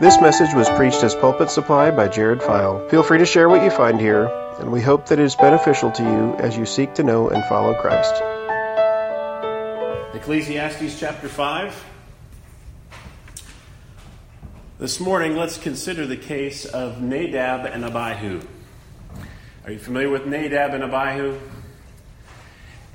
This 0.00 0.18
message 0.18 0.54
was 0.54 0.66
preached 0.70 1.04
as 1.04 1.14
Pulpit 1.14 1.50
Supply 1.50 1.90
by 1.90 2.08
Jared 2.08 2.42
File. 2.42 2.88
Feel 2.88 3.02
free 3.02 3.18
to 3.18 3.26
share 3.26 3.50
what 3.50 3.62
you 3.62 3.68
find 3.68 4.00
here, 4.00 4.28
and 4.58 4.72
we 4.72 4.80
hope 4.80 5.04
that 5.08 5.18
it 5.18 5.24
is 5.24 5.36
beneficial 5.36 5.90
to 5.90 6.02
you 6.02 6.34
as 6.36 6.56
you 6.56 6.64
seek 6.64 6.94
to 6.94 7.02
know 7.02 7.28
and 7.28 7.44
follow 7.44 7.74
Christ. 7.74 8.14
Ecclesiastes 10.14 10.98
chapter 10.98 11.28
5. 11.28 11.84
This 14.78 15.00
morning, 15.00 15.36
let's 15.36 15.58
consider 15.58 16.06
the 16.06 16.16
case 16.16 16.64
of 16.64 17.02
Nadab 17.02 17.66
and 17.66 17.84
Abihu. 17.84 18.40
Are 19.66 19.70
you 19.70 19.78
familiar 19.78 20.08
with 20.08 20.24
Nadab 20.24 20.72
and 20.72 20.82
Abihu? 20.82 21.38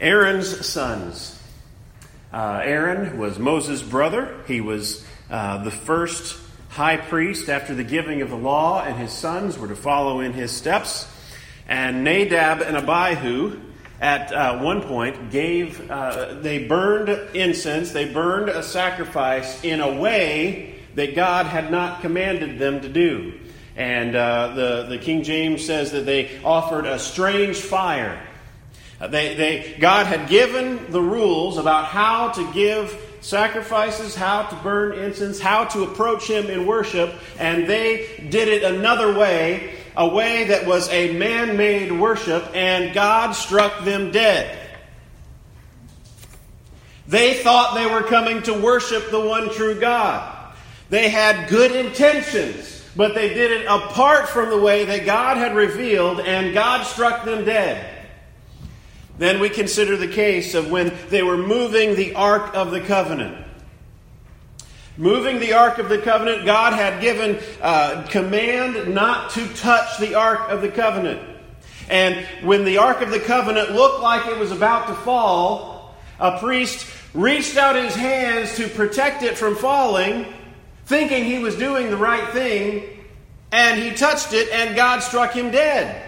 Aaron's 0.01 0.65
sons. 0.65 1.39
Uh, 2.33 2.61
Aaron 2.63 3.19
was 3.19 3.37
Moses' 3.37 3.83
brother. 3.83 4.41
He 4.47 4.59
was 4.59 5.05
uh, 5.29 5.63
the 5.63 5.69
first 5.69 6.41
high 6.75 6.97
priest 6.97 7.47
after 7.47 7.73
the 7.73 7.85
giving 7.85 8.21
of 8.21 8.29
the 8.29 8.35
law, 8.35 8.83
and 8.83 8.97
his 8.97 9.13
sons 9.13 9.57
were 9.57 9.69
to 9.69 9.77
follow 9.77 10.19
in 10.19 10.33
his 10.33 10.51
steps. 10.51 11.07
And 11.69 12.03
Nadab 12.03 12.61
and 12.61 12.75
Abihu, 12.75 13.61
at 14.01 14.33
uh, 14.33 14.59
one 14.59 14.81
point, 14.81 15.31
gave, 15.31 15.89
uh, 15.89 16.33
they 16.41 16.67
burned 16.67 17.07
incense, 17.33 17.93
they 17.93 18.11
burned 18.11 18.49
a 18.49 18.61
sacrifice 18.61 19.63
in 19.63 19.79
a 19.79 19.97
way 19.97 20.75
that 20.95 21.15
God 21.15 21.45
had 21.45 21.71
not 21.71 22.01
commanded 22.01 22.59
them 22.59 22.81
to 22.81 22.89
do. 22.89 23.39
And 23.77 24.13
uh, 24.13 24.53
the, 24.53 24.83
the 24.89 24.97
King 24.97 25.23
James 25.23 25.65
says 25.65 25.93
that 25.93 26.05
they 26.05 26.41
offered 26.43 26.85
a 26.85 26.99
strange 26.99 27.55
fire. 27.55 28.21
Uh, 28.99 29.07
they, 29.07 29.35
they, 29.35 29.77
God 29.79 30.07
had 30.07 30.27
given 30.27 30.91
the 30.91 31.01
rules 31.01 31.57
about 31.57 31.85
how 31.85 32.31
to 32.31 32.51
give 32.51 32.91
sacrifices, 33.25 34.13
how 34.13 34.43
to 34.43 34.55
burn 34.57 34.99
incense, 34.99 35.39
how 35.39 35.65
to 35.65 35.83
approach 35.83 36.29
Him 36.29 36.45
in 36.45 36.67
worship, 36.67 37.11
and 37.39 37.67
they 37.67 38.27
did 38.29 38.47
it 38.47 38.63
another 38.63 39.17
way, 39.17 39.73
a 39.97 40.07
way 40.07 40.45
that 40.45 40.67
was 40.67 40.87
a 40.89 41.17
man 41.17 41.57
made 41.57 41.91
worship, 41.91 42.45
and 42.53 42.93
God 42.93 43.31
struck 43.31 43.83
them 43.83 44.11
dead. 44.11 44.59
They 47.07 47.35
thought 47.35 47.73
they 47.73 47.87
were 47.87 48.03
coming 48.03 48.43
to 48.43 48.53
worship 48.53 49.09
the 49.09 49.19
one 49.19 49.49
true 49.49 49.79
God. 49.79 50.53
They 50.91 51.09
had 51.09 51.49
good 51.49 51.71
intentions, 51.71 52.83
but 52.95 53.15
they 53.15 53.33
did 53.33 53.51
it 53.51 53.65
apart 53.65 54.29
from 54.29 54.49
the 54.49 54.59
way 54.59 54.85
that 54.85 55.05
God 55.05 55.37
had 55.37 55.55
revealed, 55.55 56.19
and 56.19 56.53
God 56.53 56.85
struck 56.85 57.25
them 57.25 57.43
dead. 57.43 57.94
Then 59.17 59.39
we 59.39 59.49
consider 59.49 59.95
the 59.95 60.07
case 60.07 60.53
of 60.53 60.69
when 60.69 60.93
they 61.09 61.23
were 61.23 61.37
moving 61.37 61.95
the 61.95 62.15
Ark 62.15 62.53
of 62.55 62.71
the 62.71 62.81
Covenant. 62.81 63.45
Moving 64.97 65.39
the 65.39 65.53
Ark 65.53 65.77
of 65.77 65.89
the 65.89 65.97
Covenant, 65.97 66.45
God 66.45 66.73
had 66.73 67.01
given 67.01 67.39
uh, 67.61 68.05
command 68.09 68.93
not 68.93 69.31
to 69.31 69.47
touch 69.55 69.97
the 69.99 70.15
Ark 70.15 70.49
of 70.49 70.61
the 70.61 70.69
Covenant. 70.69 71.21
And 71.89 72.25
when 72.43 72.65
the 72.65 72.77
Ark 72.77 73.01
of 73.01 73.09
the 73.09 73.19
Covenant 73.19 73.71
looked 73.71 74.01
like 74.01 74.25
it 74.27 74.37
was 74.37 74.51
about 74.51 74.87
to 74.87 74.95
fall, 74.95 75.95
a 76.19 76.39
priest 76.39 76.87
reached 77.13 77.57
out 77.57 77.75
his 77.75 77.95
hands 77.95 78.55
to 78.55 78.67
protect 78.67 79.23
it 79.23 79.37
from 79.37 79.55
falling, 79.55 80.33
thinking 80.85 81.23
he 81.23 81.39
was 81.39 81.55
doing 81.55 81.89
the 81.89 81.97
right 81.97 82.29
thing, 82.29 82.83
and 83.51 83.81
he 83.81 83.91
touched 83.91 84.33
it, 84.33 84.49
and 84.51 84.75
God 84.75 84.99
struck 84.99 85.33
him 85.33 85.51
dead. 85.51 86.04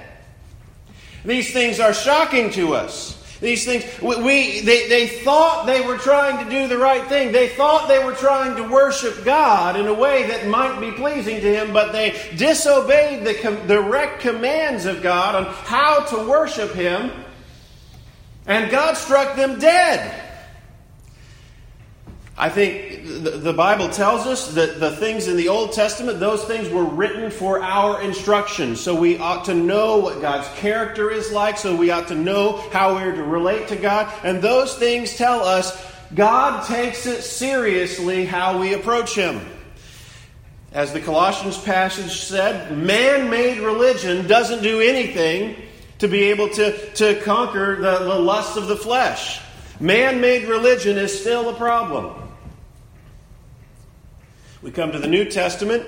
These 1.28 1.52
things 1.52 1.82
are 1.82 1.94
shocking 1.94 2.52
to 2.52 2.74
us. 2.74 3.14
These 3.42 3.66
things, 3.66 3.84
we, 4.02 4.62
they, 4.62 4.88
they 4.88 5.08
thought 5.08 5.66
they 5.66 5.86
were 5.86 5.98
trying 5.98 6.44
to 6.44 6.50
do 6.50 6.70
the 6.70 6.78
right 6.78 7.06
thing. 7.08 7.34
They 7.34 7.50
thought 7.50 7.90
they 7.90 8.04
were 8.04 8.14
trying 8.14 8.56
to 8.56 8.64
worship 8.64 9.26
God 9.26 9.76
in 9.76 9.88
a 9.88 9.94
way 9.94 10.26
that 10.28 10.48
might 10.48 10.80
be 10.80 10.92
pleasing 10.92 11.42
to 11.42 11.54
Him, 11.54 11.74
but 11.74 11.92
they 11.92 12.18
disobeyed 12.38 13.28
the 13.28 13.34
com- 13.36 13.68
direct 13.68 14.22
commands 14.22 14.86
of 14.86 15.04
God 15.04 15.36
on 15.36 15.54
how 15.66 16.00
to 16.06 16.28
worship 16.28 16.72
Him, 16.72 17.12
and 18.48 18.72
God 18.72 18.96
struck 18.96 19.36
them 19.36 19.60
dead. 19.60 20.27
I 22.40 22.50
think 22.50 23.02
the 23.04 23.54
Bible 23.54 23.90
tells 23.90 24.28
us 24.28 24.54
that 24.54 24.80
the 24.80 24.96
things 24.96 25.28
in 25.28 25.38
the 25.38 25.48
Old 25.48 25.72
Testament, 25.74 26.20
those 26.20 26.44
things 26.44 26.70
were 26.70 26.84
written 26.84 27.32
for 27.32 27.64
our 27.64 28.00
instruction. 28.04 28.76
So 28.76 28.94
we 28.94 29.18
ought 29.18 29.46
to 29.46 29.56
know 29.56 29.98
what 29.98 30.22
God's 30.22 30.48
character 30.60 31.10
is 31.10 31.32
like, 31.32 31.58
so 31.58 31.76
we 31.76 31.90
ought 31.90 32.10
to 32.10 32.16
know 32.16 32.58
how 32.72 32.94
we're 32.94 33.16
to 33.16 33.24
relate 33.24 33.70
to 33.70 33.76
God. 33.76 34.14
And 34.24 34.40
those 34.40 34.76
things 34.78 35.18
tell 35.18 35.44
us 35.44 35.84
God 36.14 36.68
takes 36.68 37.08
it 37.08 37.24
seriously 37.24 38.26
how 38.26 38.60
we 38.60 38.76
approach 38.76 39.16
Him. 39.16 39.42
As 40.72 40.94
the 40.94 41.02
Colossians 41.02 41.58
passage 41.58 42.22
said, 42.22 42.78
man 42.78 43.32
made 43.32 43.62
religion 43.62 44.28
doesn't 44.28 44.62
do 44.62 44.80
anything 44.80 45.56
to 45.98 46.08
be 46.08 46.26
able 46.26 46.50
to, 46.50 46.94
to 46.94 47.20
conquer 47.22 47.78
the, 47.78 47.98
the 47.98 48.20
lust 48.20 48.58
of 48.58 48.68
the 48.68 48.78
flesh. 48.78 49.42
Man 49.80 50.22
made 50.22 50.48
religion 50.48 51.00
is 51.00 51.20
still 51.20 51.50
a 51.50 51.56
problem. 51.56 52.27
We 54.64 54.72
come 54.72 54.92
to 54.92 54.98
the 54.98 55.08
New 55.08 55.26
Testament 55.26 55.86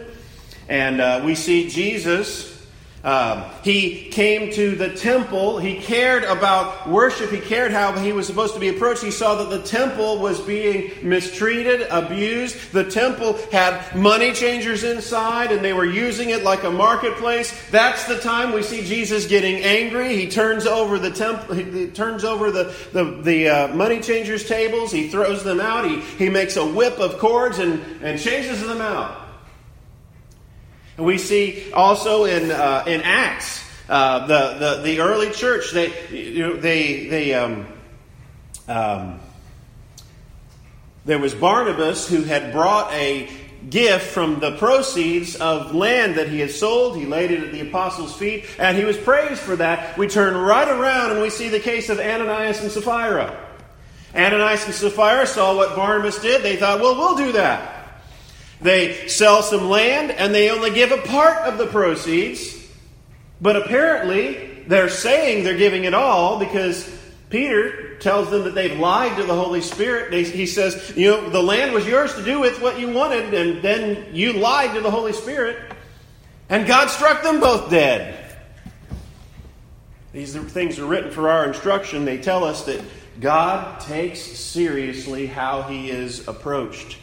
and 0.68 1.02
uh, 1.02 1.24
we 1.26 1.34
see 1.34 1.70
Jesus. 1.70 2.59
Um, 3.04 3.46
he 3.64 4.10
came 4.10 4.52
to 4.54 4.76
the 4.76 4.94
temple. 4.94 5.58
He 5.58 5.80
cared 5.80 6.24
about 6.26 6.90
worship. 6.90 7.32
He 7.32 7.40
cared 7.40 7.72
how 7.72 7.98
he 7.98 8.12
was 8.12 8.28
supposed 8.28 8.54
to 8.56 8.60
be 8.60 8.68
approached. 8.68 9.02
He 9.02 9.12
saw 9.12 9.36
that 9.36 9.50
the 9.50 9.66
temple 9.66 10.20
was 10.20 10.42
being 10.42 10.92
mistreated, 11.02 11.88
abused. 11.90 12.74
The 12.74 12.90
temple 12.90 13.40
had 13.52 13.96
money 13.96 14.34
changers 14.34 14.84
inside 14.84 15.52
and 15.52 15.64
they 15.64 15.72
were 15.72 15.86
using 15.86 16.32
it 16.32 16.44
like 16.44 16.64
a 16.64 16.72
marketplace. 16.72 17.58
That's 17.72 18.06
the 18.06 18.20
time 18.20 18.52
we 18.52 18.64
see 18.64 18.84
Jesus 18.84 19.28
getting 19.28 19.64
angry. 19.64 20.18
He 20.18 20.30
turns 20.30 20.66
over 20.66 21.00
the 21.00 21.12
temple, 21.12 21.56
he 21.56 21.88
turns 21.88 22.26
over 22.26 22.52
the, 22.52 22.76
the, 22.92 23.22
the 23.22 23.48
uh, 23.48 23.68
money 23.76 24.02
changers' 24.02 24.46
tables. 24.46 24.92
He 24.92 25.08
throws 25.08 25.44
them 25.44 25.62
out. 25.62 25.86
He, 25.86 26.02
he 26.02 26.30
makes 26.30 26.58
a 26.58 26.66
whip 26.66 27.00
of 27.00 27.18
cords 27.18 27.60
and, 27.60 27.82
and 28.02 28.20
chases 28.20 28.62
them 28.62 28.82
out. 28.82 29.29
And 31.00 31.06
we 31.06 31.18
see 31.18 31.72
also 31.72 32.26
in, 32.26 32.52
uh, 32.52 32.84
in 32.86 33.00
Acts, 33.04 33.64
uh, 33.88 34.28
the, 34.28 34.58
the, 34.60 34.82
the 34.82 35.00
early 35.00 35.32
church, 35.32 35.72
they, 35.72 35.94
you 36.12 36.40
know, 36.40 36.58
they, 36.58 37.08
they, 37.08 37.34
um, 37.34 37.66
um, 38.68 39.22
there 41.06 41.18
was 41.18 41.34
Barnabas 41.34 42.10
who 42.10 42.24
had 42.24 42.52
brought 42.52 42.92
a 42.92 43.30
gift 43.70 44.08
from 44.08 44.42
the 44.42 44.58
proceeds 44.58 45.38
of 45.38 45.74
land 45.74 46.16
that 46.16 46.28
he 46.28 46.42
had 46.42 46.52
sold. 46.52 46.98
He 46.98 47.06
laid 47.06 47.32
it 47.32 47.44
at 47.44 47.54
the 47.54 47.62
apostles' 47.62 48.14
feet, 48.14 48.44
and 48.60 48.78
he 48.78 48.84
was 48.84 48.98
praised 48.98 49.40
for 49.40 49.56
that. 49.56 49.98
We 49.98 50.10
turn 50.10 50.36
right 50.36 50.68
around 50.68 51.12
and 51.12 51.22
we 51.22 51.30
see 51.30 51.48
the 51.48 51.62
case 51.62 51.88
of 51.88 52.02
Ananias 52.02 52.62
and 52.62 52.70
Sapphira. 52.70 53.40
Ananias 54.14 54.66
and 54.66 54.76
Sapphira 54.76 55.26
saw 55.26 55.56
what 55.56 55.78
Barnabas 55.78 56.22
did. 56.22 56.44
They 56.44 56.58
thought, 56.58 56.82
well, 56.82 56.98
we'll 56.98 57.16
do 57.16 57.32
that. 57.32 57.79
They 58.62 59.08
sell 59.08 59.42
some 59.42 59.70
land 59.70 60.12
and 60.12 60.36
they 60.36 60.50
only 60.50 60.72
give 60.72 60.92
a 60.92 60.98
part 60.98 61.48
of 61.48 61.58
the 61.58 61.68
proceeds. 61.68 62.56
But 63.42 63.56
apparently, 63.56 64.64
they're 64.68 64.90
saying 64.90 65.44
they're 65.44 65.58
giving 65.58 65.86
it 65.86 65.94
all 65.94 66.40
because 66.40 66.90
Peter 67.30 67.98
tells 68.00 68.30
them 68.32 68.44
that 68.44 68.56
they've 68.56 68.78
lied 68.78 69.18
to 69.18 69.24
the 69.24 69.36
Holy 69.36 69.62
Spirit. 69.62 70.14
he 70.14 70.46
says, 70.46 70.94
You 70.96 71.12
know, 71.12 71.30
the 71.30 71.44
land 71.44 71.74
was 71.74 71.88
yours 71.88 72.14
to 72.16 72.24
do 72.24 72.40
with 72.40 72.62
what 72.62 72.80
you 72.80 72.90
wanted, 72.92 73.34
and 73.34 73.62
then 73.62 74.14
you 74.14 74.34
lied 74.34 74.74
to 74.74 74.82
the 74.82 74.92
Holy 74.92 75.14
Spirit. 75.14 75.58
And 76.50 76.68
God 76.68 76.88
struck 76.88 77.22
them 77.22 77.40
both 77.40 77.70
dead. 77.70 78.16
These 80.12 80.36
things 80.36 80.80
are 80.80 80.86
written 80.86 81.12
for 81.12 81.30
our 81.30 81.48
instruction. 81.48 82.04
They 82.04 82.18
tell 82.18 82.44
us 82.44 82.64
that 82.66 82.84
God 83.20 83.80
takes 83.80 84.20
seriously 84.20 85.28
how 85.28 85.62
he 85.64 85.92
is 85.92 86.28
approached. 86.28 86.98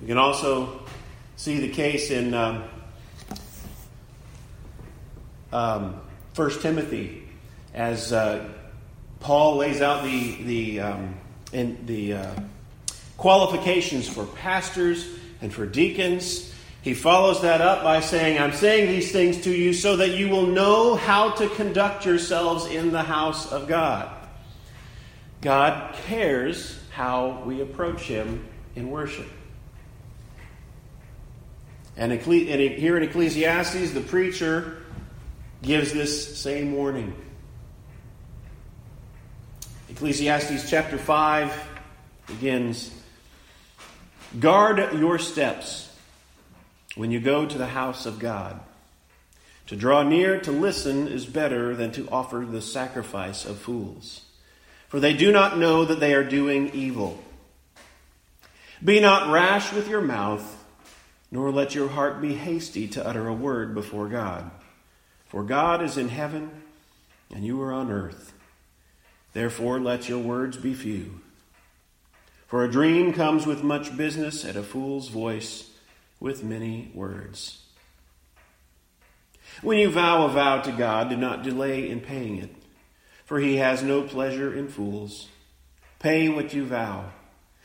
We 0.00 0.06
can 0.06 0.16
also 0.16 0.80
see 1.36 1.60
the 1.60 1.68
case 1.68 2.10
in 2.10 2.32
um, 2.32 2.64
um, 5.52 6.00
1 6.34 6.50
Timothy 6.60 7.28
as 7.74 8.12
uh, 8.12 8.48
Paul 9.20 9.56
lays 9.56 9.82
out 9.82 10.04
the, 10.04 10.42
the, 10.42 10.80
um, 10.80 11.14
in 11.52 11.84
the 11.84 12.14
uh, 12.14 12.34
qualifications 13.18 14.08
for 14.08 14.24
pastors 14.24 15.06
and 15.42 15.52
for 15.52 15.66
deacons. 15.66 16.54
He 16.80 16.94
follows 16.94 17.42
that 17.42 17.60
up 17.60 17.82
by 17.82 18.00
saying, 18.00 18.40
I'm 18.40 18.54
saying 18.54 18.88
these 18.88 19.12
things 19.12 19.42
to 19.42 19.50
you 19.50 19.74
so 19.74 19.98
that 19.98 20.12
you 20.12 20.30
will 20.30 20.46
know 20.46 20.94
how 20.94 21.32
to 21.32 21.48
conduct 21.50 22.06
yourselves 22.06 22.64
in 22.64 22.90
the 22.90 23.02
house 23.02 23.52
of 23.52 23.68
God. 23.68 24.10
God 25.42 25.94
cares 26.06 26.78
how 26.90 27.42
we 27.44 27.60
approach 27.60 28.02
Him 28.02 28.48
in 28.74 28.90
worship. 28.90 29.26
And 31.96 32.12
here 32.12 32.96
in 32.96 33.02
Ecclesiastes, 33.02 33.92
the 33.92 34.00
preacher 34.00 34.82
gives 35.62 35.92
this 35.92 36.38
same 36.38 36.72
warning. 36.72 37.14
Ecclesiastes 39.90 40.70
chapter 40.70 40.96
5 40.96 41.68
begins 42.26 42.94
Guard 44.38 44.98
your 44.98 45.18
steps 45.18 45.94
when 46.94 47.10
you 47.10 47.20
go 47.20 47.44
to 47.44 47.58
the 47.58 47.66
house 47.66 48.06
of 48.06 48.18
God. 48.18 48.60
To 49.66 49.76
draw 49.76 50.02
near 50.02 50.40
to 50.40 50.52
listen 50.52 51.08
is 51.08 51.26
better 51.26 51.76
than 51.76 51.92
to 51.92 52.08
offer 52.10 52.46
the 52.48 52.62
sacrifice 52.62 53.44
of 53.44 53.58
fools, 53.58 54.22
for 54.88 55.00
they 55.00 55.12
do 55.12 55.30
not 55.32 55.58
know 55.58 55.84
that 55.84 56.00
they 56.00 56.14
are 56.14 56.24
doing 56.24 56.70
evil. 56.70 57.22
Be 58.82 59.00
not 59.00 59.30
rash 59.30 59.72
with 59.72 59.88
your 59.88 60.00
mouth, 60.00 60.59
nor 61.30 61.50
let 61.50 61.74
your 61.74 61.88
heart 61.88 62.20
be 62.20 62.34
hasty 62.34 62.88
to 62.88 63.06
utter 63.06 63.28
a 63.28 63.34
word 63.34 63.74
before 63.74 64.08
God. 64.08 64.50
For 65.26 65.42
God 65.44 65.82
is 65.82 65.96
in 65.96 66.08
heaven, 66.08 66.50
and 67.32 67.44
you 67.44 67.60
are 67.62 67.72
on 67.72 67.90
earth. 67.90 68.32
Therefore, 69.32 69.78
let 69.78 70.08
your 70.08 70.18
words 70.18 70.56
be 70.56 70.74
few. 70.74 71.20
For 72.48 72.64
a 72.64 72.70
dream 72.70 73.12
comes 73.12 73.46
with 73.46 73.62
much 73.62 73.96
business, 73.96 74.42
and 74.44 74.56
a 74.56 74.62
fool's 74.62 75.08
voice 75.08 75.70
with 76.18 76.42
many 76.42 76.90
words. 76.94 77.62
When 79.62 79.78
you 79.78 79.88
vow 79.90 80.24
a 80.24 80.28
vow 80.28 80.60
to 80.62 80.72
God, 80.72 81.10
do 81.10 81.16
not 81.16 81.44
delay 81.44 81.88
in 81.88 82.00
paying 82.00 82.38
it, 82.38 82.54
for 83.24 83.38
he 83.38 83.56
has 83.56 83.82
no 83.82 84.02
pleasure 84.02 84.52
in 84.52 84.66
fools. 84.66 85.28
Pay 86.00 86.28
what 86.28 86.52
you 86.52 86.64
vow. 86.64 87.12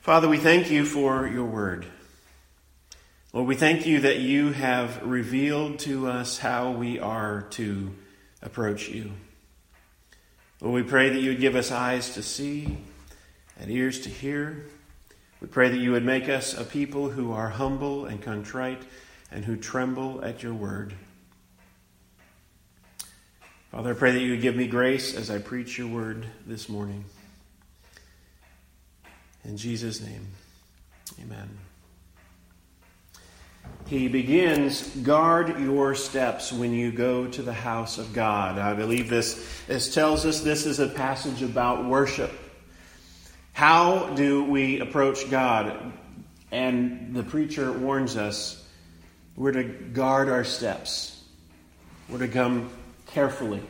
Father, 0.00 0.28
we 0.30 0.38
thank 0.38 0.70
you 0.70 0.86
for 0.86 1.26
your 1.26 1.44
word. 1.44 1.84
Lord, 3.34 3.46
we 3.46 3.54
thank 3.54 3.84
you 3.84 4.00
that 4.00 4.18
you 4.18 4.50
have 4.50 5.02
revealed 5.02 5.78
to 5.80 6.08
us 6.08 6.38
how 6.38 6.70
we 6.70 6.98
are 6.98 7.42
to 7.50 7.94
approach 8.40 8.88
you. 8.88 9.12
Lord, 10.62 10.74
we 10.74 10.88
pray 10.88 11.10
that 11.10 11.20
you 11.20 11.28
would 11.28 11.40
give 11.40 11.54
us 11.54 11.70
eyes 11.70 12.14
to 12.14 12.22
see 12.22 12.78
and 13.58 13.70
ears 13.70 14.00
to 14.00 14.08
hear. 14.08 14.64
We 15.42 15.48
pray 15.48 15.68
that 15.68 15.76
you 15.76 15.92
would 15.92 16.04
make 16.04 16.30
us 16.30 16.54
a 16.54 16.64
people 16.64 17.10
who 17.10 17.32
are 17.32 17.50
humble 17.50 18.06
and 18.06 18.22
contrite 18.22 18.82
and 19.30 19.44
who 19.44 19.54
tremble 19.54 20.24
at 20.24 20.42
your 20.42 20.54
word. 20.54 20.94
Father, 23.70 23.90
I 23.90 23.94
pray 23.94 24.12
that 24.12 24.20
you 24.20 24.30
would 24.30 24.40
give 24.40 24.56
me 24.56 24.66
grace 24.66 25.14
as 25.14 25.30
I 25.30 25.40
preach 25.40 25.76
your 25.76 25.88
word 25.88 26.24
this 26.46 26.70
morning. 26.70 27.04
In 29.44 29.56
Jesus' 29.56 30.00
name, 30.00 30.26
amen. 31.22 31.48
He 33.86 34.08
begins, 34.08 34.88
guard 34.98 35.58
your 35.60 35.94
steps 35.94 36.52
when 36.52 36.72
you 36.72 36.92
go 36.92 37.26
to 37.26 37.42
the 37.42 37.52
house 37.52 37.98
of 37.98 38.12
God. 38.12 38.58
I 38.58 38.74
believe 38.74 39.08
this, 39.08 39.62
this 39.66 39.92
tells 39.92 40.24
us 40.24 40.40
this 40.40 40.66
is 40.66 40.78
a 40.78 40.88
passage 40.88 41.42
about 41.42 41.84
worship. 41.84 42.30
How 43.52 44.14
do 44.14 44.44
we 44.44 44.80
approach 44.80 45.28
God? 45.30 45.92
And 46.52 47.14
the 47.14 47.22
preacher 47.22 47.72
warns 47.72 48.16
us 48.16 48.64
we're 49.36 49.52
to 49.52 49.64
guard 49.64 50.28
our 50.28 50.44
steps, 50.44 51.24
we're 52.08 52.18
to 52.18 52.28
come 52.28 52.70
carefully. 53.06 53.62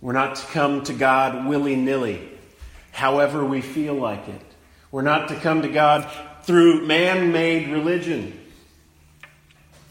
We're 0.00 0.12
not 0.12 0.36
to 0.36 0.46
come 0.48 0.84
to 0.84 0.92
God 0.92 1.46
willy 1.46 1.76
nilly, 1.76 2.33
however 2.94 3.44
we 3.44 3.60
feel 3.60 3.94
like 3.94 4.28
it. 4.28 4.40
We're 4.92 5.02
not 5.02 5.28
to 5.28 5.34
come 5.34 5.62
to 5.62 5.68
God 5.68 6.08
through 6.44 6.86
man 6.86 7.32
made 7.32 7.68
religion. 7.68 8.40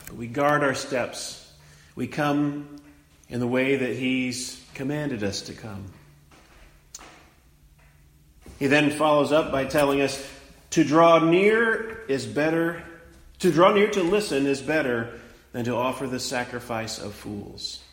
But 0.08 0.16
we 0.16 0.28
guard 0.28 0.64
our 0.64 0.74
steps. 0.74 1.52
We 1.96 2.08
come 2.08 2.82
in 3.28 3.42
the 3.42 3.48
way 3.48 3.76
that 3.76 3.98
He's 3.98 4.64
commanded 4.74 5.22
us 5.22 5.42
to 5.42 5.54
come. 5.54 5.84
He 8.58 8.68
then 8.68 8.90
follows 8.90 9.34
up 9.34 9.52
by 9.52 9.66
telling 9.66 10.00
us 10.00 10.26
to 10.70 10.86
draw 10.86 11.20
near 11.20 12.06
is 12.08 12.26
better, 12.26 12.82
to 13.40 13.52
draw 13.52 13.74
near 13.74 13.90
to 13.90 14.02
listen 14.02 14.46
is 14.46 14.62
better 14.62 15.20
than 15.52 15.66
to 15.66 15.76
offer 15.76 16.08
the 16.08 16.22
sacrifice 16.22 17.00
of 17.00 17.14
fools. 17.14 17.84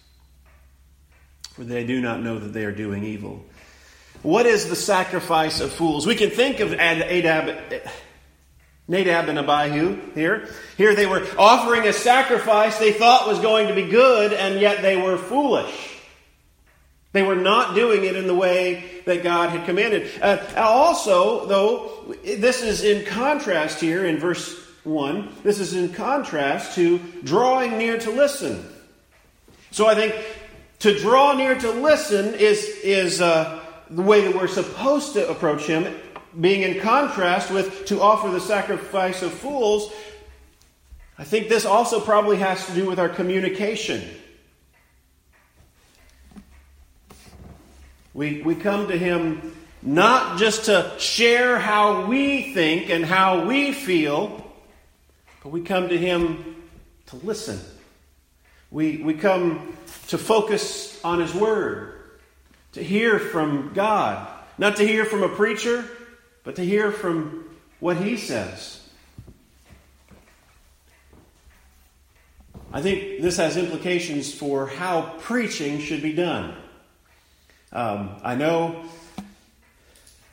For 1.54 1.64
they 1.64 1.84
do 1.84 2.00
not 2.00 2.22
know 2.22 2.38
that 2.38 2.52
they 2.52 2.64
are 2.64 2.72
doing 2.72 3.02
evil. 3.02 3.44
What 4.22 4.46
is 4.46 4.68
the 4.68 4.76
sacrifice 4.76 5.60
of 5.60 5.72
fools? 5.72 6.06
We 6.06 6.14
can 6.14 6.30
think 6.30 6.60
of 6.60 6.70
Adab, 6.70 7.88
Nadab 8.86 9.28
and 9.28 9.38
Abihu 9.38 10.12
here. 10.14 10.48
Here 10.76 10.94
they 10.94 11.06
were 11.06 11.26
offering 11.38 11.86
a 11.86 11.92
sacrifice 11.92 12.78
they 12.78 12.92
thought 12.92 13.28
was 13.28 13.38
going 13.38 13.68
to 13.68 13.74
be 13.74 13.88
good, 13.88 14.32
and 14.32 14.60
yet 14.60 14.82
they 14.82 14.96
were 14.96 15.16
foolish. 15.16 15.96
They 17.12 17.22
were 17.22 17.36
not 17.36 17.74
doing 17.74 18.04
it 18.04 18.14
in 18.14 18.26
the 18.26 18.34
way 18.34 19.02
that 19.06 19.22
God 19.22 19.50
had 19.50 19.64
commanded. 19.64 20.10
Uh, 20.20 20.38
also, 20.56 21.46
though, 21.46 22.14
this 22.22 22.62
is 22.62 22.84
in 22.84 23.04
contrast 23.06 23.80
here 23.80 24.04
in 24.04 24.18
verse 24.18 24.56
1. 24.84 25.34
This 25.42 25.58
is 25.58 25.74
in 25.74 25.92
contrast 25.92 26.74
to 26.76 26.98
drawing 27.24 27.78
near 27.78 27.98
to 27.98 28.10
listen. 28.10 28.64
So 29.72 29.88
I 29.88 29.94
think 29.94 30.14
to 30.80 30.98
draw 30.98 31.32
near 31.32 31.54
to 31.54 31.70
listen 31.70 32.34
is, 32.34 32.64
is 32.82 33.20
uh, 33.20 33.59
the 33.90 34.02
way 34.02 34.20
that 34.22 34.34
we're 34.34 34.46
supposed 34.46 35.14
to 35.14 35.28
approach 35.28 35.64
Him, 35.64 35.94
being 36.40 36.62
in 36.62 36.80
contrast 36.80 37.50
with 37.50 37.86
to 37.86 38.00
offer 38.00 38.28
the 38.30 38.40
sacrifice 38.40 39.22
of 39.22 39.32
fools. 39.32 39.92
I 41.18 41.24
think 41.24 41.48
this 41.48 41.66
also 41.66 42.00
probably 42.00 42.36
has 42.36 42.64
to 42.66 42.72
do 42.72 42.86
with 42.86 42.98
our 42.98 43.08
communication. 43.08 44.02
We, 48.14 48.42
we 48.42 48.54
come 48.54 48.88
to 48.88 48.96
Him 48.96 49.56
not 49.82 50.38
just 50.38 50.66
to 50.66 50.92
share 50.98 51.58
how 51.58 52.06
we 52.06 52.52
think 52.54 52.90
and 52.90 53.04
how 53.04 53.46
we 53.46 53.72
feel, 53.72 54.46
but 55.42 55.50
we 55.50 55.62
come 55.62 55.88
to 55.88 55.98
Him 55.98 56.56
to 57.06 57.16
listen. 57.16 57.58
We, 58.70 58.98
we 58.98 59.14
come 59.14 59.76
to 60.08 60.18
focus 60.18 61.02
on 61.02 61.20
His 61.20 61.34
Word, 61.34 61.99
to 62.72 62.82
hear 62.82 63.18
from 63.18 63.72
God, 63.74 64.28
not 64.58 64.76
to 64.76 64.86
hear 64.86 65.04
from 65.04 65.22
a 65.22 65.28
preacher, 65.28 65.84
but 66.44 66.56
to 66.56 66.64
hear 66.64 66.92
from 66.92 67.44
what 67.80 67.96
He 67.96 68.16
says. 68.16 68.80
I 72.72 72.82
think 72.82 73.20
this 73.20 73.36
has 73.38 73.56
implications 73.56 74.32
for 74.32 74.68
how 74.68 75.14
preaching 75.18 75.80
should 75.80 76.02
be 76.02 76.12
done. 76.12 76.54
Um, 77.72 78.10
I 78.22 78.36
know 78.36 78.84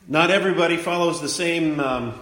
not 0.07 0.29
everybody 0.29 0.77
follows 0.77 1.19
the 1.19 1.29
same 1.29 1.79
um, 1.79 2.13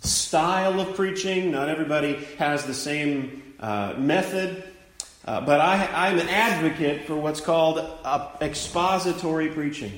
style 0.00 0.80
of 0.80 0.96
preaching, 0.96 1.52
not 1.52 1.68
everybody 1.68 2.14
has 2.38 2.66
the 2.66 2.74
same 2.74 3.54
uh, 3.60 3.94
method, 3.96 4.64
uh, 5.24 5.40
but 5.40 5.60
I, 5.60 6.08
am 6.10 6.18
an 6.18 6.28
advocate 6.28 7.06
for 7.06 7.16
what's 7.16 7.40
called 7.40 7.78
expository 8.40 9.48
preaching, 9.48 9.92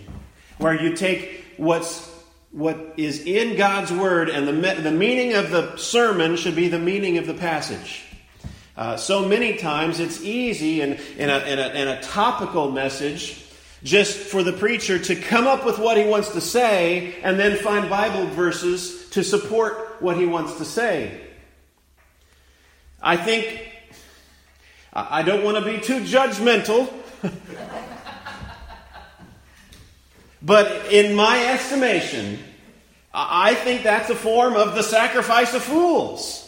where 0.59 0.75
you 0.81 0.95
take 0.95 1.45
what's 1.57 2.15
what 2.53 2.95
is 2.97 3.21
in 3.27 3.57
God's 3.57 3.93
Word, 3.93 4.31
and 4.31 4.49
the, 4.49 4.75
the 4.81 4.91
meaning 4.91 5.35
of 5.35 5.51
the 5.51 5.77
sermon 5.77 6.37
should 6.37 6.57
be 6.57 6.69
the 6.69 6.79
meaning 6.79 7.19
of 7.19 7.27
the 7.27 7.35
passage. 7.35 8.03
Uh, 8.77 8.97
so 8.97 9.27
many 9.27 9.57
times 9.57 10.01
it's 10.01 10.23
easy 10.23 10.81
in, 10.81 10.95
in, 11.19 11.31
a, 11.31 11.39
in, 11.41 11.59
a, 11.59 11.69
in 11.69 11.89
a 11.89 12.03
topical 12.03 12.71
message 12.71 13.43
just 13.83 14.17
for 14.17 14.43
the 14.43 14.53
preacher 14.53 14.99
to 14.99 15.17
come 15.17 15.47
up 15.47 15.65
with 15.65 15.79
what 15.79 15.97
he 15.97 16.05
wants 16.05 16.33
to 16.33 16.41
say 16.41 17.15
and 17.23 17.39
then 17.39 17.57
find 17.59 17.89
Bible 17.89 18.27
verses 18.29 19.09
to 19.11 19.23
support 19.23 19.97
what 20.01 20.17
he 20.17 20.27
wants 20.27 20.57
to 20.57 20.65
say. 20.65 21.21
I 23.03 23.17
think, 23.17 23.76
I 24.99 25.23
don't 25.23 25.45
want 25.45 25.63
to 25.63 25.65
be 25.65 25.79
too 25.79 26.01
judgmental, 26.01 26.91
but 30.41 30.91
in 30.91 31.15
my 31.15 31.53
estimation, 31.53 32.39
I 33.13 33.55
think 33.55 33.83
that's 33.83 34.09
a 34.09 34.15
form 34.15 34.55
of 34.55 34.75
the 34.75 34.83
sacrifice 34.83 35.53
of 35.53 35.63
fools. 35.63 36.43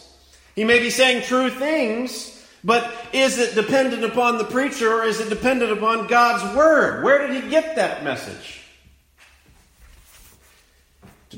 He 0.55 0.64
may 0.64 0.78
be 0.78 0.88
saying 0.88 1.25
true 1.25 1.50
things, 1.50 2.43
but 2.64 2.90
is 3.12 3.38
it 3.38 3.55
dependent 3.55 4.02
upon 4.02 4.38
the 4.38 4.45
preacher 4.45 4.95
or 4.95 5.05
is 5.05 5.21
it 5.21 5.28
dependent 5.28 5.71
upon 5.71 6.07
God's 6.07 6.57
word? 6.57 7.05
Where 7.05 7.26
did 7.26 7.45
he 7.45 7.50
get 7.50 7.76
that 7.76 8.02
message? 8.02 8.58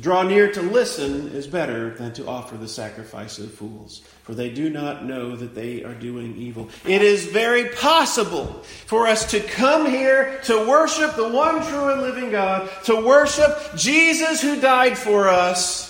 Draw 0.01 0.23
near 0.23 0.51
to 0.53 0.63
listen 0.63 1.33
is 1.33 1.47
better 1.47 1.91
than 1.91 2.15
to 2.15 2.27
offer 2.27 2.57
the 2.57 2.69
sacrifice 2.69 3.39
of 3.39 3.53
fools, 3.53 4.01
for 4.23 4.35
they 4.35 4.49
do 4.49 4.71
not 4.71 5.05
know 5.05 5.37
that 5.37 5.55
they 5.55 5.85
are 5.85 5.95
doing 5.95 6.37
evil. 6.37 6.71
It 6.87 7.03
is 7.03 7.27
very 7.27 7.69
possible 7.69 8.63
for 8.87 9.07
us 9.07 9.31
to 9.33 9.41
come 9.41 9.87
here 9.87 10.41
to 10.45 10.67
worship 10.67 11.17
the 11.17 11.29
one 11.29 11.67
true 11.67 11.93
and 11.93 12.01
living 12.01 12.31
God, 12.31 12.71
to 12.85 12.97
worship 12.97 13.77
Jesus 13.77 14.41
who 14.41 14.61
died 14.61 14.97
for 14.97 15.29
us, 15.29 15.87